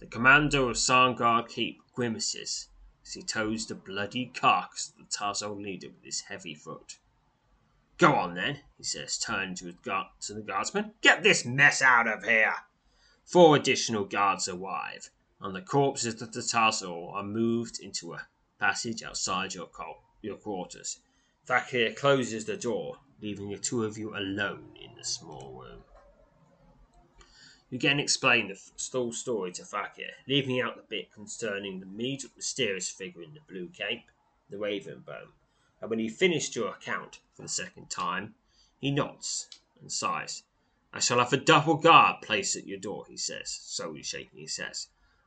The 0.00 0.06
commander 0.06 0.68
of 0.68 0.76
Sarngard 0.76 1.48
Keep 1.48 1.82
grimaces 1.92 2.68
as 3.06 3.12
he 3.12 3.22
toes 3.22 3.66
the 3.66 3.76
bloody 3.76 4.26
carcass 4.26 4.90
of 4.90 4.96
the 4.96 5.04
Tazal 5.04 5.62
leader 5.62 5.88
with 5.88 6.04
his 6.04 6.22
heavy 6.22 6.54
foot. 6.54 6.98
Go 7.96 8.14
on 8.14 8.34
then, 8.34 8.60
he 8.76 8.82
says, 8.82 9.18
turning 9.18 9.54
to, 9.56 9.72
guard, 9.84 10.08
to 10.22 10.34
the 10.34 10.42
guardsmen. 10.42 10.94
Get 11.00 11.22
this 11.22 11.44
mess 11.44 11.80
out 11.80 12.08
of 12.08 12.24
here. 12.24 12.54
Four 13.24 13.54
additional 13.54 14.04
guards 14.04 14.48
arrive, 14.48 15.10
and 15.40 15.54
the 15.54 15.62
corpses 15.62 16.20
of 16.20 16.32
the 16.32 16.40
Tazal 16.40 17.12
are 17.12 17.22
moved 17.22 17.78
into 17.80 18.14
a 18.14 18.26
passage 18.58 19.04
outside 19.04 19.54
your, 19.54 19.66
co- 19.66 20.02
your 20.22 20.36
quarters. 20.36 21.00
Thakir 21.46 21.94
closes 21.96 22.44
the 22.44 22.56
door, 22.56 22.98
leaving 23.20 23.50
the 23.50 23.58
two 23.58 23.84
of 23.84 23.96
you 23.96 24.16
alone 24.16 24.76
in 24.80 24.94
the 24.96 25.04
small 25.04 25.52
room. 25.52 25.82
You 27.70 27.76
again 27.76 28.00
explain 28.00 28.48
the 28.48 28.54
full 28.54 29.12
story 29.12 29.52
to 29.52 29.62
Thakir, 29.62 30.12
leaving 30.26 30.60
out 30.60 30.76
the 30.76 30.82
bit 30.82 31.12
concerning 31.12 31.80
the 31.80 31.86
mysterious 31.86 32.88
figure 32.88 33.22
in 33.22 33.34
the 33.34 33.40
blue 33.40 33.68
cape, 33.68 34.10
the 34.48 34.58
raven 34.58 35.00
bone. 35.00 35.32
And 35.80 35.90
when 35.90 35.98
you 35.98 36.10
finished 36.10 36.56
your 36.56 36.70
account 36.70 37.20
for 37.34 37.42
the 37.42 37.48
second 37.48 37.90
time, 37.90 38.34
he 38.80 38.90
nods 38.90 39.48
and 39.80 39.92
sighs. 39.92 40.42
I 40.92 41.00
shall 41.00 41.18
have 41.18 41.32
a 41.32 41.36
double 41.36 41.76
guard 41.76 42.22
placed 42.22 42.56
at 42.56 42.66
your 42.66 42.78
door, 42.78 43.04
he 43.06 43.16
says, 43.18 43.50
slowly 43.50 44.02
shaking 44.02 44.40
his 44.40 44.56
head. 44.56 44.76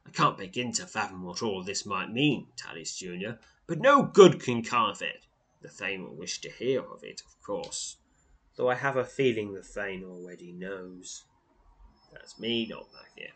I 0.05 0.09
can't 0.09 0.37
begin 0.37 0.71
to 0.73 0.87
fathom 0.87 1.23
what 1.23 1.43
all 1.43 1.63
this 1.63 1.85
might 1.85 2.11
mean, 2.11 2.47
Tallis 2.57 2.97
Junior, 2.97 3.39
but 3.71 3.79
no 3.79 4.03
good 4.03 4.41
can 4.41 4.61
come 4.61 4.89
of 4.89 5.01
it. 5.01 5.25
The 5.61 5.69
Thane 5.69 6.03
will 6.03 6.17
wish 6.17 6.41
to 6.41 6.51
hear 6.51 6.81
of 6.81 7.05
it, 7.05 7.21
of 7.25 7.41
course, 7.41 7.95
though 8.57 8.69
I 8.69 8.75
have 8.75 8.97
a 8.97 9.05
feeling 9.05 9.53
the 9.53 9.63
Thane 9.63 10.03
already 10.03 10.51
knows. 10.51 11.23
That's 12.11 12.37
me, 12.37 12.65
not 12.65 12.89
Thakir. 12.91 13.31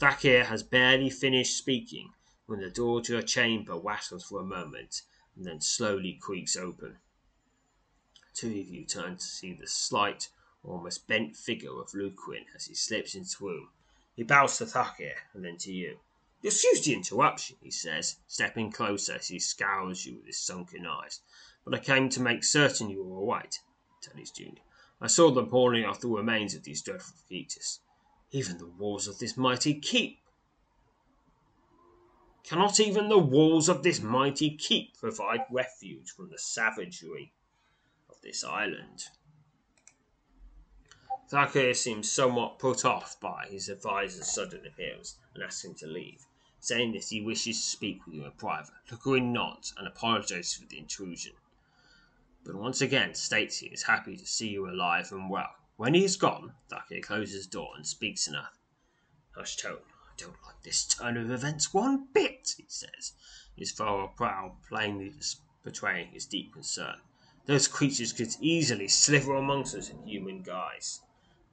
Thakir 0.00 0.46
has 0.46 0.64
barely 0.64 1.08
finished 1.08 1.56
speaking 1.56 2.10
when 2.46 2.58
the 2.58 2.68
door 2.68 3.00
to 3.02 3.14
her 3.14 3.22
chamber 3.22 3.78
rattles 3.78 4.24
for 4.24 4.40
a 4.40 4.44
moment 4.44 5.02
and 5.36 5.46
then 5.46 5.60
slowly 5.60 6.18
creaks 6.20 6.56
open. 6.56 6.96
Two 8.34 8.48
of 8.48 8.68
you 8.68 8.84
turn 8.84 9.18
to 9.18 9.24
see 9.24 9.52
the 9.52 9.68
slight, 9.68 10.30
almost 10.64 11.06
bent 11.06 11.36
figure 11.36 11.80
of 11.80 11.94
Lucuin 11.94 12.46
as 12.56 12.66
he 12.66 12.74
slips 12.74 13.14
into 13.14 13.36
the 13.38 13.44
room. 13.44 13.68
He 14.16 14.24
bows 14.24 14.58
to 14.58 14.64
Thakir 14.64 15.14
and 15.32 15.44
then 15.44 15.58
to 15.58 15.72
you. 15.72 16.00
Excuse 16.42 16.84
the 16.84 16.94
interruption, 16.94 17.56
he 17.60 17.70
says, 17.70 18.16
stepping 18.26 18.72
closer 18.72 19.14
as 19.14 19.28
he 19.28 19.38
scours 19.38 20.06
you 20.06 20.16
with 20.16 20.26
his 20.26 20.38
sunken 20.38 20.86
eyes. 20.86 21.20
But 21.64 21.74
I 21.74 21.78
came 21.78 22.08
to 22.10 22.22
make 22.22 22.44
certain 22.44 22.88
you 22.88 23.04
were 23.04 23.26
right, 23.26 23.58
Tallis 24.00 24.30
Junior. 24.30 24.62
I 25.00 25.06
saw 25.06 25.30
them 25.30 25.50
hauling 25.50 25.84
off 25.84 26.00
the 26.00 26.08
remains 26.08 26.54
of 26.54 26.62
these 26.62 26.82
dreadful 26.82 27.16
creatures. 27.26 27.80
Even 28.30 28.58
the 28.58 28.66
walls 28.66 29.06
of 29.06 29.18
this 29.18 29.36
mighty 29.36 29.74
keep 29.74 30.20
Cannot 32.42 32.80
even 32.80 33.08
the 33.08 33.18
walls 33.18 33.68
of 33.68 33.82
this 33.82 34.00
mighty 34.00 34.56
keep 34.56 34.98
provide 34.98 35.44
refuge 35.50 36.10
from 36.10 36.30
the 36.30 36.38
savagery 36.38 37.32
of 38.08 38.20
this 38.22 38.42
island? 38.42 39.04
Thakir 41.30 41.76
seems 41.76 42.10
somewhat 42.10 42.58
put 42.58 42.84
off 42.84 43.20
by 43.20 43.46
his 43.46 43.68
advisor's 43.68 44.32
sudden 44.32 44.66
appearance 44.66 45.16
and 45.32 45.44
asks 45.44 45.64
him 45.64 45.74
to 45.76 45.86
leave, 45.86 46.26
saying 46.60 46.92
that 46.92 47.04
he 47.04 47.20
wishes 47.20 47.60
to 47.60 47.66
speak 47.66 48.04
with 48.06 48.14
you 48.14 48.24
in 48.24 48.32
private. 48.32 48.74
Lucuin 48.90 49.32
nods 49.32 49.74
and 49.76 49.86
apologizes 49.86 50.54
for 50.54 50.66
the 50.66 50.78
intrusion, 50.78 51.32
but 52.44 52.54
once 52.54 52.80
again 52.80 53.14
states 53.14 53.58
he 53.58 53.66
is 53.68 53.82
happy 53.82 54.16
to 54.16 54.26
see 54.26 54.48
you 54.48 54.68
alive 54.68 55.10
and 55.12 55.28
well. 55.30 55.54
When 55.76 55.94
he 55.94 56.04
is 56.04 56.16
gone, 56.16 56.52
Thakir 56.70 57.02
closes 57.02 57.46
the 57.46 57.52
door 57.52 57.72
and 57.76 57.86
speaks 57.86 58.28
in 58.28 58.34
a 58.34 58.50
hushed 59.34 59.60
tone. 59.60 59.78
I 60.06 60.12
don't 60.16 60.36
like 60.44 60.62
this 60.62 60.84
turn 60.84 61.16
of 61.16 61.30
events 61.30 61.72
one 61.72 62.08
bit, 62.12 62.54
he 62.56 62.66
says, 62.68 63.14
his 63.56 63.72
furrowed 63.72 64.16
brow 64.16 64.56
plainly 64.68 65.14
betraying 65.64 66.08
his 66.08 66.26
deep 66.26 66.52
concern. 66.52 67.00
Those 67.46 67.68
creatures 67.68 68.12
could 68.12 68.36
easily 68.40 68.88
slither 68.88 69.34
amongst 69.34 69.74
us 69.74 69.88
in 69.88 70.06
human 70.06 70.42
guise. 70.42 71.00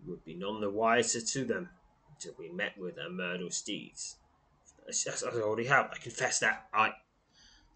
We 0.03 0.11
would 0.11 0.25
be 0.25 0.33
none 0.33 0.59
the 0.59 0.69
wiser 0.69 1.21
to 1.21 1.45
them 1.45 1.69
until 2.11 2.33
we 2.37 2.49
met 2.49 2.77
with 2.77 2.95
their 2.95 3.09
murderous 3.09 3.61
deeds. 3.61 4.17
I 4.87 5.41
already 5.41 5.67
have, 5.67 5.89
I 5.91 5.97
confess 5.97 6.39
that 6.39 6.69
I. 6.73 6.93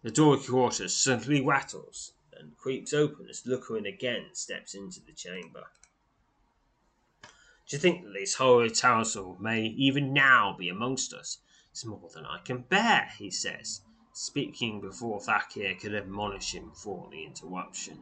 The 0.02 0.10
door 0.10 0.34
of 0.34 0.46
quarters 0.46 0.96
suddenly 0.96 1.42
rattles 1.42 2.14
and 2.32 2.56
creaks 2.56 2.94
open 2.94 3.28
as 3.28 3.42
Lucuin 3.46 3.86
again 3.86 4.30
steps 4.32 4.74
into 4.74 5.00
the 5.00 5.12
chamber. 5.12 5.64
To 7.68 7.78
think 7.78 8.04
that 8.04 8.14
this 8.14 8.34
horrid 8.34 8.74
Townsel 8.74 9.36
may 9.38 9.66
even 9.66 10.12
now 10.12 10.56
be 10.58 10.68
amongst 10.70 11.12
us 11.12 11.38
is 11.74 11.84
more 11.84 12.08
than 12.14 12.24
I 12.24 12.38
can 12.38 12.62
bear, 12.62 13.12
he 13.18 13.30
says, 13.30 13.82
speaking 14.12 14.80
before 14.80 15.20
Thakir 15.20 15.78
could 15.78 15.94
admonish 15.94 16.54
him 16.54 16.72
for 16.72 17.08
the 17.10 17.24
interruption. 17.24 18.00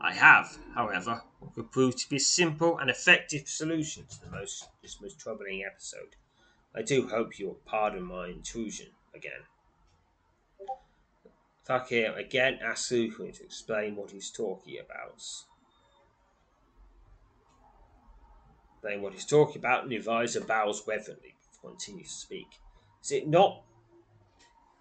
I 0.00 0.12
have, 0.12 0.58
however, 0.74 1.22
what 1.40 1.54
could 1.54 1.72
prove 1.72 1.96
to 1.96 2.08
be 2.08 2.16
a 2.16 2.20
simple 2.20 2.78
and 2.78 2.90
effective 2.90 3.48
solution 3.48 4.06
to 4.06 4.20
the 4.20 4.30
most 4.30 4.68
this 4.82 5.00
most 5.00 5.18
troubling 5.18 5.64
episode. 5.64 6.16
I 6.74 6.82
do 6.82 7.08
hope 7.08 7.38
you'll 7.38 7.60
pardon 7.66 8.02
my 8.02 8.28
intrusion 8.28 8.88
again. 9.14 9.42
Thakir 11.68 12.16
again 12.16 12.58
asks 12.62 12.90
Lucuin 12.90 13.36
to 13.36 13.44
explain 13.44 13.94
what 13.94 14.10
he's 14.10 14.30
talking 14.30 14.78
about. 14.78 15.22
Then 18.82 19.00
what 19.00 19.12
he's 19.12 19.26
talking 19.26 19.58
about, 19.58 19.84
and 19.84 19.92
advisor 19.92 20.40
bows 20.40 20.82
reverently 20.88 21.34
before 21.52 21.70
continues 21.70 22.08
to 22.08 22.14
speak. 22.14 22.48
Is 23.04 23.12
it 23.12 23.28
not 23.28 23.62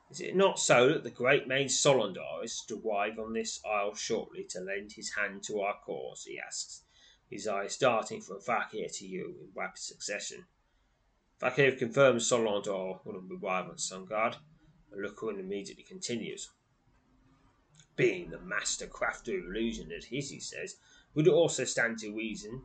is 0.10 0.20
it 0.20 0.36
not 0.36 0.60
so 0.60 0.90
that 0.90 1.04
the 1.04 1.10
great 1.10 1.48
mage 1.48 1.72
Solondar 1.72 2.44
is 2.44 2.66
to 2.68 2.82
arrive 2.86 3.18
on 3.18 3.32
this 3.32 3.62
isle 3.66 3.96
shortly 3.96 4.44
to 4.50 4.60
lend 4.60 4.92
his 4.92 5.14
hand 5.14 5.42
to 5.44 5.62
our 5.62 5.76
cause? 5.86 6.26
he 6.28 6.38
asks, 6.38 6.84
his 7.30 7.48
eyes 7.48 7.78
darting 7.78 8.20
from 8.22 8.42
Thakir 8.42 8.92
to 8.98 9.08
you 9.08 9.38
in 9.40 9.50
rapid 9.56 9.80
succession. 9.80 10.46
Thakir 11.42 11.78
confirms 11.78 12.30
Solondar 12.30 13.00
will 13.04 13.24
arrive 13.42 13.70
on 13.70 13.78
Sarngard, 13.78 14.36
and 14.92 15.04
Lucuin 15.04 15.40
immediately 15.40 15.84
continues. 15.84 16.50
Being 17.96 18.30
the 18.30 18.40
master 18.40 18.88
crafter 18.88 19.40
of 19.40 19.46
illusion 19.46 19.90
that 19.90 20.06
he 20.06 20.22
says, 20.22 20.76
would 21.14 21.28
it 21.28 21.34
also 21.34 21.66
stand 21.66 22.00
to 22.00 22.16
reason 22.16 22.64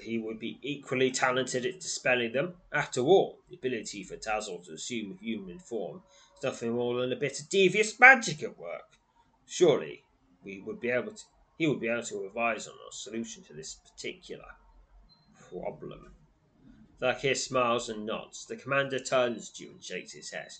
he 0.00 0.18
would 0.18 0.38
be 0.38 0.58
equally 0.62 1.10
talented 1.10 1.64
at 1.64 1.80
dispelling 1.80 2.32
them. 2.32 2.54
After 2.72 3.00
all, 3.00 3.38
the 3.48 3.56
ability 3.56 4.04
for 4.04 4.16
Tazal 4.16 4.64
to 4.66 4.72
assume 4.72 5.18
human 5.20 5.58
form 5.58 6.02
is 6.36 6.44
nothing 6.44 6.72
more 6.72 7.00
than 7.00 7.12
a 7.12 7.16
bit 7.16 7.40
of 7.40 7.48
devious 7.48 7.98
magic 7.98 8.42
at 8.42 8.58
work. 8.58 8.98
Surely 9.46 10.04
we 10.44 10.60
would 10.60 10.80
be 10.80 10.90
able 10.90 11.12
to 11.12 11.24
he 11.56 11.66
would 11.66 11.80
be 11.80 11.88
able 11.88 12.04
to 12.04 12.24
advise 12.24 12.68
on 12.68 12.74
a 12.74 12.92
solution 12.92 13.42
to 13.42 13.52
this 13.52 13.74
particular 13.74 14.44
problem. 15.50 16.14
Thakir 17.00 17.36
smiles 17.36 17.88
and 17.88 18.04
nods. 18.04 18.44
The 18.46 18.56
commander 18.56 18.98
turns 18.98 19.50
to 19.50 19.64
you 19.64 19.70
and 19.70 19.82
shakes 19.82 20.12
his 20.12 20.30
head. 20.30 20.52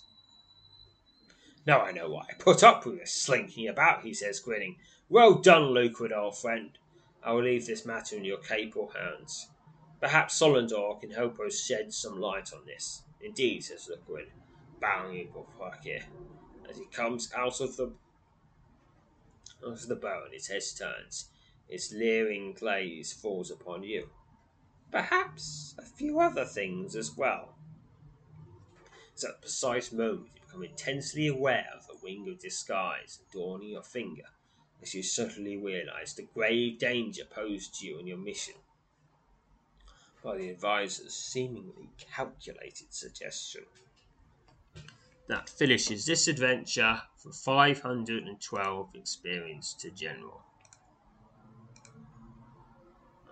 Now 1.65 1.81
I 1.81 1.91
know 1.91 2.09
why 2.09 2.25
I 2.29 2.33
put 2.33 2.63
up 2.63 2.85
with 2.85 2.99
this 2.99 3.13
slinking 3.13 3.67
about, 3.67 4.03
he 4.03 4.13
says, 4.13 4.39
grinning. 4.39 4.77
Well 5.09 5.35
done, 5.35 5.73
Lucuin, 5.73 6.13
old 6.13 6.37
friend. 6.37 6.71
I 7.21 7.33
will 7.33 7.43
leave 7.43 7.65
this 7.65 7.85
matter 7.85 8.15
in 8.15 8.23
your 8.23 8.37
capable 8.37 8.91
hands. 8.95 9.49
Perhaps 9.99 10.39
Solondar 10.39 10.99
can 11.01 11.11
help 11.11 11.39
us 11.39 11.61
shed 11.61 11.93
some 11.93 12.19
light 12.21 12.53
on 12.53 12.65
this. 12.65 13.03
Indeed, 13.21 13.65
says 13.65 13.89
Lucuin, 13.91 14.27
bowing 14.79 15.27
before 15.27 15.45
Thakir, 15.59 16.03
as 16.69 16.77
he 16.77 16.85
comes 16.85 17.31
out 17.35 17.59
of 17.59 17.75
the 17.75 17.91
out 19.65 19.73
of 19.73 19.87
the 19.87 19.95
bow 19.95 20.23
and 20.23 20.33
his 20.33 20.47
head 20.47 20.63
turns. 20.77 21.25
His 21.67 21.93
leering 21.93 22.53
glaze 22.53 23.11
falls 23.11 23.51
upon 23.51 23.83
you. 23.83 24.09
Perhaps 24.91 25.75
a 25.77 25.83
few 25.83 26.19
other 26.19 26.45
things 26.45 26.95
as 26.95 27.15
well. 27.15 27.55
It's 29.13 29.23
at 29.23 29.35
the 29.35 29.41
precise 29.41 29.91
moment 29.91 30.29
you 30.35 30.41
become 30.45 30.63
intensely 30.63 31.27
aware 31.27 31.67
of 31.77 31.85
the 31.87 31.97
wing 32.01 32.27
of 32.29 32.39
disguise 32.39 33.19
adorning 33.29 33.69
your 33.69 33.83
finger 33.83 34.23
as 34.81 34.93
you 34.93 35.03
suddenly 35.03 35.57
realize 35.57 36.13
the 36.13 36.27
grave 36.33 36.79
danger 36.79 37.23
posed 37.29 37.79
to 37.79 37.85
you 37.85 37.99
in 37.99 38.07
your 38.07 38.17
mission 38.17 38.55
by 40.23 40.37
the 40.37 40.49
advisor's 40.49 41.13
seemingly 41.13 41.89
calculated 41.97 42.93
suggestion. 42.93 43.63
That 45.27 45.47
finishes 45.47 46.05
this 46.05 46.27
adventure 46.27 47.01
for 47.15 47.31
512 47.31 48.95
experience 48.95 49.73
to 49.75 49.91
general. 49.91 50.41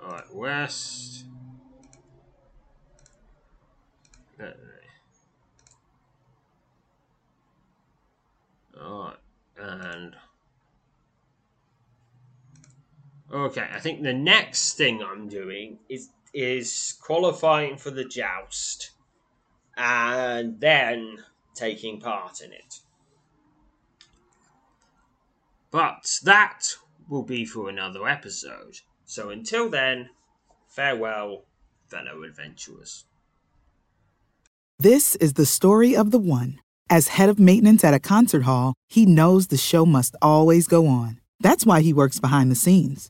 Alright, 0.01 0.33
west. 0.33 1.25
Alright, 8.79 9.17
and 9.59 10.15
Okay, 13.47 13.65
I 13.73 13.79
think 13.79 14.03
the 14.03 14.13
next 14.13 14.73
thing 14.73 15.01
I'm 15.01 15.29
doing 15.29 15.79
is 15.87 16.09
is 16.33 16.97
qualifying 17.01 17.77
for 17.77 17.91
the 17.91 18.03
joust 18.03 18.91
and 19.77 20.59
then 20.59 21.19
taking 21.55 22.01
part 22.01 22.41
in 22.41 22.51
it. 22.51 22.81
But 25.71 26.19
that 26.25 26.75
will 27.07 27.23
be 27.23 27.45
for 27.45 27.69
another 27.69 28.05
episode. 28.05 28.81
So 29.05 29.29
until 29.29 29.69
then, 29.69 30.09
farewell, 30.67 31.45
fellow 31.87 32.23
adventurers. 32.23 33.05
This 34.77 35.15
is 35.15 35.33
the 35.33 35.45
story 35.45 35.95
of 35.95 36.11
the 36.11 36.19
one. 36.19 36.59
As 36.89 37.07
head 37.07 37.29
of 37.29 37.39
maintenance 37.39 37.85
at 37.85 37.93
a 37.93 37.99
concert 37.99 38.43
hall, 38.43 38.73
he 38.89 39.05
knows 39.05 39.47
the 39.47 39.57
show 39.57 39.85
must 39.85 40.17
always 40.21 40.67
go 40.67 40.85
on. 40.85 41.21
That's 41.39 41.65
why 41.65 41.79
he 41.79 41.93
works 41.93 42.19
behind 42.19 42.51
the 42.51 42.55
scenes, 42.55 43.09